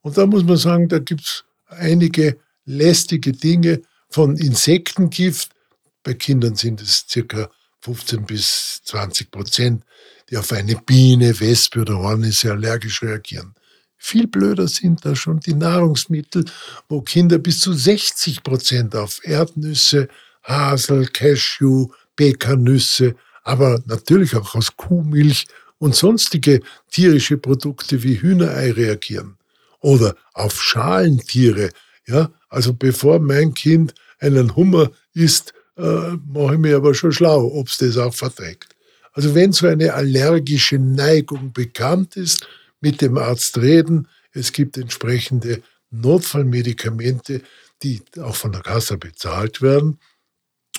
Und 0.00 0.16
da 0.16 0.26
muss 0.26 0.44
man 0.44 0.56
sagen, 0.56 0.88
da 0.88 0.98
gibt 0.98 1.22
es 1.22 1.44
einige 1.66 2.38
lästige 2.68 3.32
Dinge 3.32 3.82
von 4.10 4.36
Insektengift. 4.36 5.50
Bei 6.02 6.14
Kindern 6.14 6.54
sind 6.54 6.80
es 6.80 7.06
circa 7.08 7.50
15 7.80 8.26
bis 8.26 8.80
20 8.84 9.30
Prozent, 9.30 9.84
die 10.30 10.36
auf 10.36 10.52
eine 10.52 10.76
Biene, 10.76 11.38
Wespe 11.40 11.80
oder 11.80 11.98
Hornisse 11.98 12.52
allergisch 12.52 13.02
reagieren. 13.02 13.54
Viel 13.96 14.26
blöder 14.26 14.68
sind 14.68 15.04
da 15.04 15.16
schon 15.16 15.40
die 15.40 15.54
Nahrungsmittel, 15.54 16.44
wo 16.88 17.00
Kinder 17.00 17.38
bis 17.38 17.60
zu 17.60 17.72
60 17.72 18.42
Prozent 18.42 18.94
auf 18.94 19.20
Erdnüsse, 19.24 20.08
Hasel, 20.42 21.06
Cashew, 21.08 21.88
Bekannüsse, 22.14 23.16
aber 23.42 23.82
natürlich 23.86 24.36
auch 24.36 24.54
aus 24.54 24.76
Kuhmilch 24.76 25.46
und 25.78 25.94
sonstige 25.94 26.60
tierische 26.90 27.38
Produkte 27.38 28.02
wie 28.02 28.20
Hühnerei 28.20 28.72
reagieren. 28.72 29.36
Oder 29.80 30.16
auf 30.34 30.60
Schalentiere. 30.60 31.70
Ja, 32.06 32.30
also 32.48 32.74
bevor 32.74 33.18
mein 33.18 33.54
Kind 33.54 33.94
einen 34.20 34.56
Hummer 34.56 34.90
isst, 35.14 35.54
äh, 35.76 36.16
mache 36.26 36.54
ich 36.54 36.60
mir 36.60 36.76
aber 36.76 36.94
schon 36.94 37.12
schlau, 37.12 37.46
ob 37.54 37.68
es 37.68 37.78
das 37.78 37.96
auch 37.96 38.14
verträgt. 38.14 38.74
Also 39.12 39.34
wenn 39.34 39.52
so 39.52 39.66
eine 39.66 39.94
allergische 39.94 40.78
Neigung 40.78 41.52
bekannt 41.52 42.16
ist, 42.16 42.46
mit 42.80 43.00
dem 43.00 43.18
Arzt 43.18 43.58
reden. 43.58 44.08
Es 44.32 44.52
gibt 44.52 44.76
entsprechende 44.76 45.62
Notfallmedikamente, 45.90 47.42
die 47.82 48.02
auch 48.20 48.34
von 48.34 48.52
der 48.52 48.62
Kasse 48.62 48.98
bezahlt 48.98 49.62
werden 49.62 49.98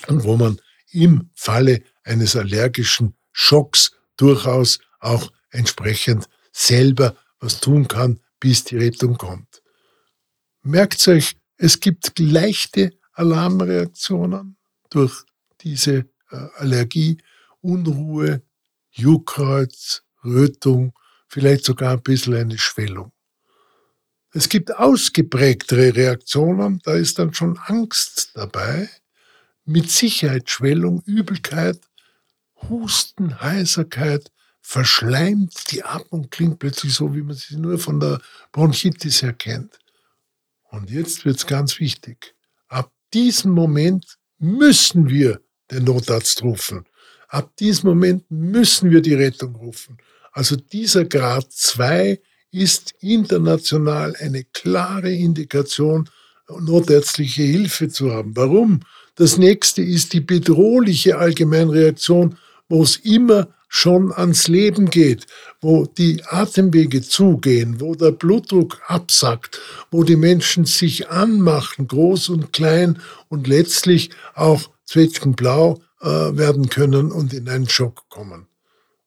und 0.06 0.24
wo 0.24 0.36
man 0.36 0.60
im 0.92 1.30
Falle 1.34 1.82
eines 2.04 2.36
allergischen 2.36 3.14
Schocks 3.32 3.92
durchaus 4.16 4.80
auch 4.98 5.32
entsprechend 5.50 6.28
selber 6.52 7.16
was 7.38 7.60
tun 7.60 7.88
kann, 7.88 8.20
bis 8.38 8.64
die 8.64 8.76
Rettung 8.76 9.16
kommt. 9.16 9.62
Merkt 10.62 11.06
euch, 11.08 11.36
es 11.62 11.78
gibt 11.78 12.18
leichte 12.18 12.90
Alarmreaktionen 13.12 14.56
durch 14.88 15.24
diese 15.60 16.06
äh, 16.30 16.36
Allergie, 16.56 17.18
Unruhe, 17.60 18.42
Juckreiz, 18.90 20.02
Rötung, 20.24 20.94
vielleicht 21.28 21.66
sogar 21.66 21.92
ein 21.92 22.02
bisschen 22.02 22.34
eine 22.34 22.58
Schwellung. 22.58 23.12
Es 24.32 24.48
gibt 24.48 24.74
ausgeprägtere 24.74 25.94
Reaktionen, 25.94 26.80
da 26.82 26.94
ist 26.94 27.18
dann 27.18 27.34
schon 27.34 27.58
Angst 27.58 28.30
dabei, 28.34 28.88
mit 29.66 29.90
Sicherheit 29.90 30.48
Schwellung, 30.48 31.02
Übelkeit, 31.04 31.78
Husten, 32.70 33.38
Heiserkeit, 33.42 34.32
verschleimt, 34.62 35.70
die 35.72 35.84
Atmung 35.84 36.30
klingt 36.30 36.58
plötzlich 36.58 36.94
so, 36.94 37.14
wie 37.14 37.22
man 37.22 37.36
sie 37.36 37.56
nur 37.56 37.78
von 37.78 38.00
der 38.00 38.18
Bronchitis 38.50 39.20
her 39.20 39.34
kennt. 39.34 39.79
Und 40.70 40.90
jetzt 40.90 41.24
wird 41.24 41.36
es 41.36 41.46
ganz 41.46 41.78
wichtig. 41.80 42.34
Ab 42.68 42.92
diesem 43.12 43.52
Moment 43.52 44.18
müssen 44.38 45.08
wir 45.08 45.40
den 45.70 45.84
Notarzt 45.84 46.42
rufen. 46.42 46.84
Ab 47.28 47.56
diesem 47.56 47.90
Moment 47.90 48.30
müssen 48.30 48.90
wir 48.90 49.00
die 49.00 49.14
Rettung 49.14 49.54
rufen. 49.56 49.98
Also 50.32 50.56
dieser 50.56 51.04
Grad 51.04 51.52
2 51.52 52.20
ist 52.52 52.94
international 53.00 54.16
eine 54.16 54.44
klare 54.44 55.12
Indikation, 55.12 56.08
notärztliche 56.48 57.42
Hilfe 57.42 57.88
zu 57.88 58.12
haben. 58.12 58.36
Warum? 58.36 58.80
Das 59.14 59.38
nächste 59.38 59.82
ist 59.82 60.12
die 60.12 60.20
bedrohliche 60.20 61.18
Allgemeinreaktion, 61.18 62.36
wo 62.68 62.82
es 62.82 62.96
immer 62.96 63.48
schon 63.72 64.12
ans 64.12 64.48
Leben 64.48 64.90
geht, 64.90 65.28
wo 65.60 65.86
die 65.86 66.24
Atemwege 66.24 67.02
zugehen, 67.02 67.80
wo 67.80 67.94
der 67.94 68.10
Blutdruck 68.10 68.80
absackt, 68.88 69.60
wo 69.92 70.02
die 70.02 70.16
Menschen 70.16 70.64
sich 70.64 71.08
anmachen, 71.08 71.86
groß 71.86 72.30
und 72.30 72.52
klein 72.52 73.00
und 73.28 73.46
letztlich 73.46 74.10
auch 74.34 74.68
zwetschgenblau 74.86 75.80
äh, 76.00 76.06
werden 76.08 76.68
können 76.68 77.12
und 77.12 77.32
in 77.32 77.48
einen 77.48 77.68
Schock 77.68 78.08
kommen. 78.08 78.48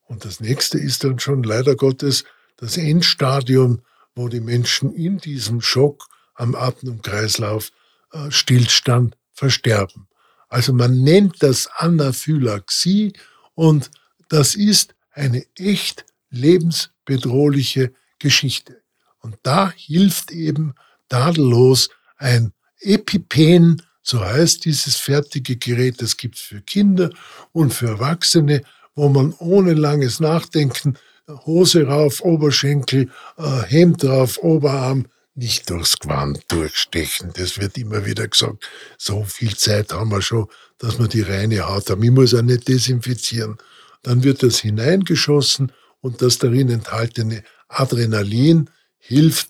Und 0.05 0.23
das 0.23 0.39
nächste 0.39 0.77
ist 0.77 1.03
dann 1.03 1.19
schon 1.19 1.43
leider 1.43 1.75
Gottes 1.75 2.23
das 2.55 2.77
Endstadium, 2.77 3.81
wo 4.15 4.29
die 4.29 4.39
Menschen 4.39 4.93
in 4.93 5.17
diesem 5.17 5.59
Schock 5.59 6.07
am 6.35 6.55
Atem- 6.55 6.89
und 6.89 7.03
Kreislauf 7.03 7.71
äh, 8.13 8.31
Stillstand 8.31 9.17
versterben. 9.33 10.07
Also 10.47 10.71
man 10.71 11.01
nennt 11.01 11.43
das 11.43 11.67
Anaphylaxie 11.75 13.11
und 13.55 13.91
das 14.33 14.55
ist 14.55 14.95
eine 15.11 15.45
echt 15.55 16.05
lebensbedrohliche 16.31 17.93
Geschichte. 18.17 18.81
Und 19.19 19.37
da 19.43 19.71
hilft 19.75 20.31
eben 20.31 20.73
tadellos 21.07 21.89
ein 22.17 22.51
Epipen, 22.79 23.83
so 24.01 24.21
heißt 24.21 24.65
dieses 24.65 24.95
fertige 24.95 25.57
Gerät, 25.57 26.01
das 26.01 26.17
gibt 26.17 26.37
es 26.37 26.41
für 26.41 26.61
Kinder 26.61 27.11
und 27.51 27.75
für 27.75 27.89
Erwachsene, 27.89 28.63
wo 28.95 29.07
man 29.07 29.35
ohne 29.37 29.75
langes 29.75 30.19
Nachdenken 30.19 30.97
Hose 31.45 31.85
rauf, 31.85 32.19
Oberschenkel, 32.21 33.11
äh, 33.37 33.61
Hemd 33.67 34.01
drauf, 34.01 34.39
Oberarm, 34.39 35.05
nicht 35.35 35.69
durchs 35.69 35.99
Gewand 35.99 36.43
durchstechen. 36.47 37.33
Das 37.35 37.59
wird 37.59 37.77
immer 37.77 38.05
wieder 38.07 38.27
gesagt. 38.27 38.67
So 38.97 39.23
viel 39.25 39.55
Zeit 39.55 39.93
haben 39.93 40.09
wir 40.09 40.23
schon, 40.23 40.47
dass 40.79 40.97
wir 40.97 41.07
die 41.07 41.21
reine 41.21 41.67
Haut 41.67 41.89
haben. 41.91 42.01
Ich 42.01 42.11
muss 42.11 42.33
auch 42.33 42.41
nicht 42.41 42.67
desinfizieren. 42.67 43.57
Dann 44.03 44.23
wird 44.23 44.43
das 44.43 44.59
hineingeschossen 44.59 45.71
und 46.01 46.21
das 46.21 46.37
darin 46.37 46.69
enthaltene 46.69 47.43
Adrenalin 47.67 48.69
hilft 48.99 49.49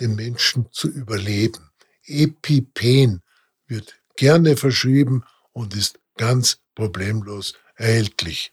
den 0.00 0.14
Menschen 0.14 0.66
zu 0.70 0.88
überleben. 0.88 1.70
Epipen 2.04 3.22
wird 3.66 3.94
gerne 4.16 4.56
verschrieben 4.56 5.24
und 5.52 5.74
ist 5.74 5.98
ganz 6.16 6.58
problemlos 6.74 7.54
erhältlich. 7.76 8.52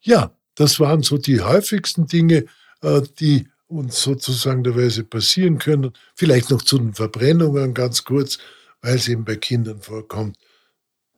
Ja, 0.00 0.34
das 0.54 0.80
waren 0.80 1.02
so 1.02 1.18
die 1.18 1.40
häufigsten 1.40 2.06
Dinge, 2.06 2.46
äh, 2.82 3.02
die 3.18 3.48
uns 3.66 4.02
sozusagen 4.02 4.64
der 4.64 4.76
Weise 4.76 5.04
passieren 5.04 5.58
können. 5.58 5.92
Vielleicht 6.14 6.50
noch 6.50 6.62
zu 6.62 6.78
den 6.78 6.94
Verbrennungen 6.94 7.74
ganz 7.74 8.04
kurz, 8.04 8.38
weil 8.80 8.96
es 8.96 9.08
eben 9.08 9.24
bei 9.24 9.36
Kindern 9.36 9.80
vorkommt. 9.80 10.36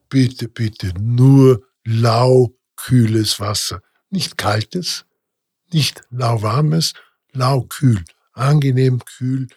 Bitte, 0.09 0.47
bitte 0.47 0.93
nur 0.99 1.65
lau 1.83 2.53
kühles 2.83 3.39
Wasser. 3.39 3.81
Nicht 4.09 4.37
kaltes, 4.37 5.05
nicht 5.71 6.03
lauwarmes, 6.11 6.93
laukühl, 7.31 8.03
angenehm 8.33 8.99
kühl 9.05 9.47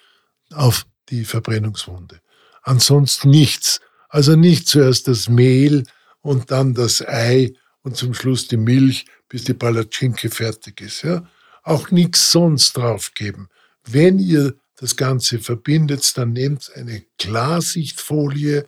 auf 0.53 0.87
die 1.09 1.25
Verbrennungswunde. 1.25 2.21
Ansonsten 2.63 3.31
nichts. 3.31 3.81
Also 4.09 4.37
nicht 4.37 4.69
zuerst 4.69 5.09
das 5.09 5.29
Mehl 5.29 5.85
und 6.21 6.51
dann 6.51 6.75
das 6.75 7.03
Ei 7.07 7.53
und 7.83 7.97
zum 7.97 8.15
Schluss 8.15 8.47
die 8.49 8.57
Milch, 8.57 9.07
bis 9.29 9.45
die 9.45 9.55
Palatschinke 9.55 10.31
fertig 10.31 10.81
ist. 10.81 11.03
Ja? 11.03 11.29
Auch 11.65 11.91
nichts 11.91 12.31
sonst 12.31 12.77
draufgeben. 12.77 13.49
Wenn 13.85 14.19
ihr 14.19 14.55
das 14.77 14.97
Ganze 14.97 15.41
verbindet, 15.41 16.17
dann 16.17 16.33
nehmt 16.33 16.71
eine 16.75 17.05
Klarsichtfolie, 17.19 18.67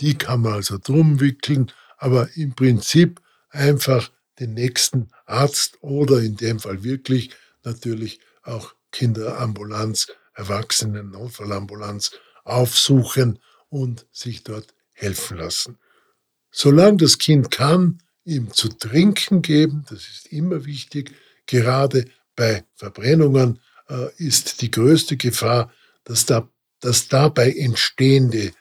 die 0.00 0.14
kann 0.14 0.42
man 0.42 0.54
also 0.54 0.78
drum 0.78 1.20
wickeln, 1.20 1.72
aber 1.98 2.28
im 2.36 2.54
Prinzip 2.54 3.20
einfach 3.56 4.10
den 4.38 4.54
nächsten 4.54 5.08
Arzt 5.24 5.78
oder 5.80 6.20
in 6.20 6.36
dem 6.36 6.60
Fall 6.60 6.84
wirklich 6.84 7.30
natürlich 7.64 8.20
auch 8.42 8.74
Kinderambulanz, 8.92 10.08
Erwachsenen 10.34 11.10
Notfallambulanz 11.10 12.12
aufsuchen 12.44 13.38
und 13.68 14.06
sich 14.12 14.44
dort 14.44 14.74
helfen 14.92 15.38
lassen. 15.38 15.78
Solange 16.50 16.98
das 16.98 17.18
Kind 17.18 17.50
kann, 17.50 18.02
ihm 18.24 18.52
zu 18.52 18.68
trinken 18.68 19.42
geben, 19.42 19.84
das 19.88 20.08
ist 20.08 20.26
immer 20.32 20.64
wichtig, 20.64 21.14
gerade 21.46 22.06
bei 22.34 22.64
Verbrennungen 22.74 23.60
äh, 23.88 24.08
ist 24.16 24.62
die 24.62 24.70
größte 24.70 25.16
Gefahr, 25.16 25.72
dass, 26.04 26.26
da, 26.26 26.48
das 26.80 27.08
dabei 27.08 27.52
entstehende 27.52 28.52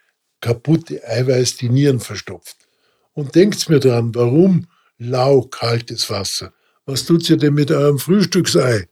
kaputte 0.42 1.04
Eiweiß 1.08 1.58
die 1.58 1.70
Nieren 1.70 2.00
verstopft. 2.00 2.58
Und 3.14 3.36
denkt 3.36 3.70
mir 3.70 3.80
dran, 3.80 4.14
warum 4.14 4.68
lau 4.98 5.42
kaltes 5.42 6.10
Wasser? 6.10 6.54
Was 6.86 7.06
tut 7.06 7.30
ihr 7.30 7.38
denn 7.38 7.54
mit 7.54 7.72
eurem 7.72 8.00
Frühstücksei? 8.00 8.88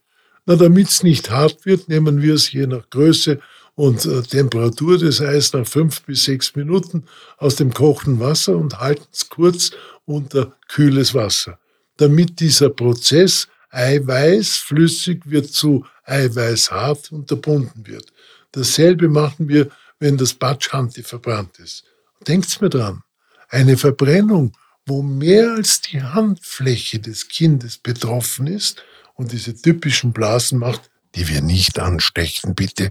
Na, 0.46 0.56
damit 0.56 0.88
es 0.88 1.02
nicht 1.02 1.30
hart 1.30 1.64
wird, 1.64 1.88
nehmen 1.88 2.20
wir 2.20 2.34
es 2.34 2.52
je 2.52 2.66
nach 2.66 2.88
Größe 2.90 3.40
und 3.74 4.04
äh, 4.04 4.22
Temperatur 4.22 4.98
des 4.98 5.20
Eis 5.20 5.52
nach 5.52 5.66
fünf 5.66 6.02
bis 6.02 6.24
sechs 6.24 6.54
Minuten 6.54 7.04
aus 7.38 7.56
dem 7.56 7.72
kochenden 7.72 8.20
Wasser 8.20 8.56
und 8.56 8.78
halten 8.78 9.06
es 9.12 9.28
kurz 9.28 9.70
unter 10.04 10.54
kühles 10.68 11.14
Wasser, 11.14 11.58
damit 11.96 12.40
dieser 12.40 12.70
Prozess 12.70 13.48
Eiweiß 13.70 14.56
flüssig 14.58 15.22
wird 15.24 15.50
zu 15.50 15.84
Eiweiß 16.04 16.70
hart 16.70 17.10
unterbunden 17.10 17.86
wird. 17.86 18.12
Dasselbe 18.52 19.08
machen 19.08 19.48
wir, 19.48 19.68
wenn 19.98 20.16
das 20.16 20.34
Batschhanti 20.34 21.02
verbrannt 21.02 21.58
ist. 21.58 21.84
Denkt's 22.26 22.60
mir 22.60 22.68
dran, 22.68 23.02
eine 23.48 23.76
Verbrennung, 23.76 24.52
wo 24.86 25.02
mehr 25.02 25.52
als 25.52 25.80
die 25.80 26.02
Handfläche 26.02 26.98
des 26.98 27.28
Kindes 27.28 27.78
betroffen 27.78 28.46
ist 28.46 28.82
und 29.14 29.32
diese 29.32 29.54
typischen 29.54 30.12
Blasen 30.12 30.58
macht, 30.58 30.90
die 31.14 31.28
wir 31.28 31.40
nicht 31.40 31.78
anstechen, 31.78 32.54
bitte, 32.54 32.90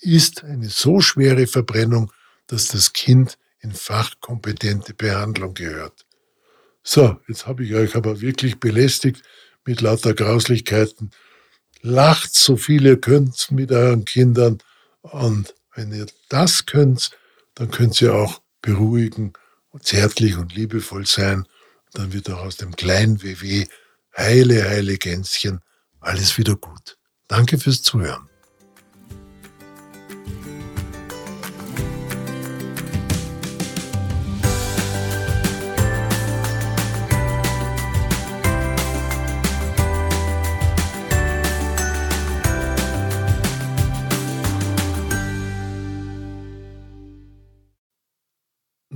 ist 0.00 0.44
eine 0.44 0.68
so 0.68 1.00
schwere 1.00 1.46
Verbrennung, 1.46 2.12
dass 2.46 2.68
das 2.68 2.92
Kind 2.92 3.38
in 3.60 3.72
fachkompetente 3.72 4.94
Behandlung 4.94 5.54
gehört. 5.54 6.06
So, 6.82 7.18
jetzt 7.28 7.46
habe 7.46 7.64
ich 7.64 7.74
euch 7.74 7.96
aber 7.96 8.20
wirklich 8.20 8.60
belästigt 8.60 9.22
mit 9.64 9.80
lauter 9.80 10.14
Grauslichkeiten. 10.14 11.10
Lacht 11.80 12.34
so 12.34 12.56
viel 12.56 12.84
ihr 12.84 13.00
könnt 13.00 13.50
mit 13.50 13.72
euren 13.72 14.04
Kindern 14.04 14.58
und 15.00 15.54
wenn 15.74 15.92
ihr 15.92 16.06
das 16.28 16.66
könnt, 16.66 17.10
dann 17.54 17.70
könnt 17.70 18.00
ihr 18.00 18.14
auch 18.14 18.42
beruhigen 18.60 19.32
und 19.74 19.84
zärtlich 19.84 20.36
und 20.36 20.54
liebevoll 20.54 21.04
sein. 21.04 21.46
dann 21.92 22.12
wird 22.12 22.30
auch 22.30 22.40
aus 22.40 22.56
dem 22.56 22.74
kleinen 22.74 23.22
WW 23.22 23.66
heile, 24.16 24.64
heile 24.68 24.96
Gänschen 24.98 25.60
alles 26.00 26.38
wieder 26.38 26.56
gut. 26.56 26.96
Danke 27.28 27.58
fürs 27.58 27.82
Zuhören. 27.82 28.28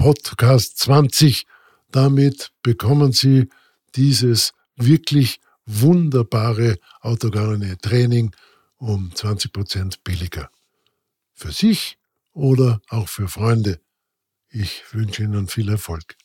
Podcast 0.00 0.78
20. 0.78 1.44
Damit 1.90 2.52
bekommen 2.62 3.12
Sie 3.12 3.50
dieses 3.96 4.54
wirklich 4.76 5.42
wunderbare 5.66 6.78
autogene 7.02 7.76
Training 7.76 8.34
um 8.78 9.14
20 9.14 9.52
Prozent 9.52 10.02
billiger. 10.02 10.48
Für 11.34 11.52
sich 11.52 11.98
oder 12.32 12.80
auch 12.88 13.10
für 13.10 13.28
Freunde. 13.28 13.78
Ich 14.48 14.84
wünsche 14.92 15.22
Ihnen 15.22 15.48
viel 15.48 15.68
Erfolg. 15.68 16.16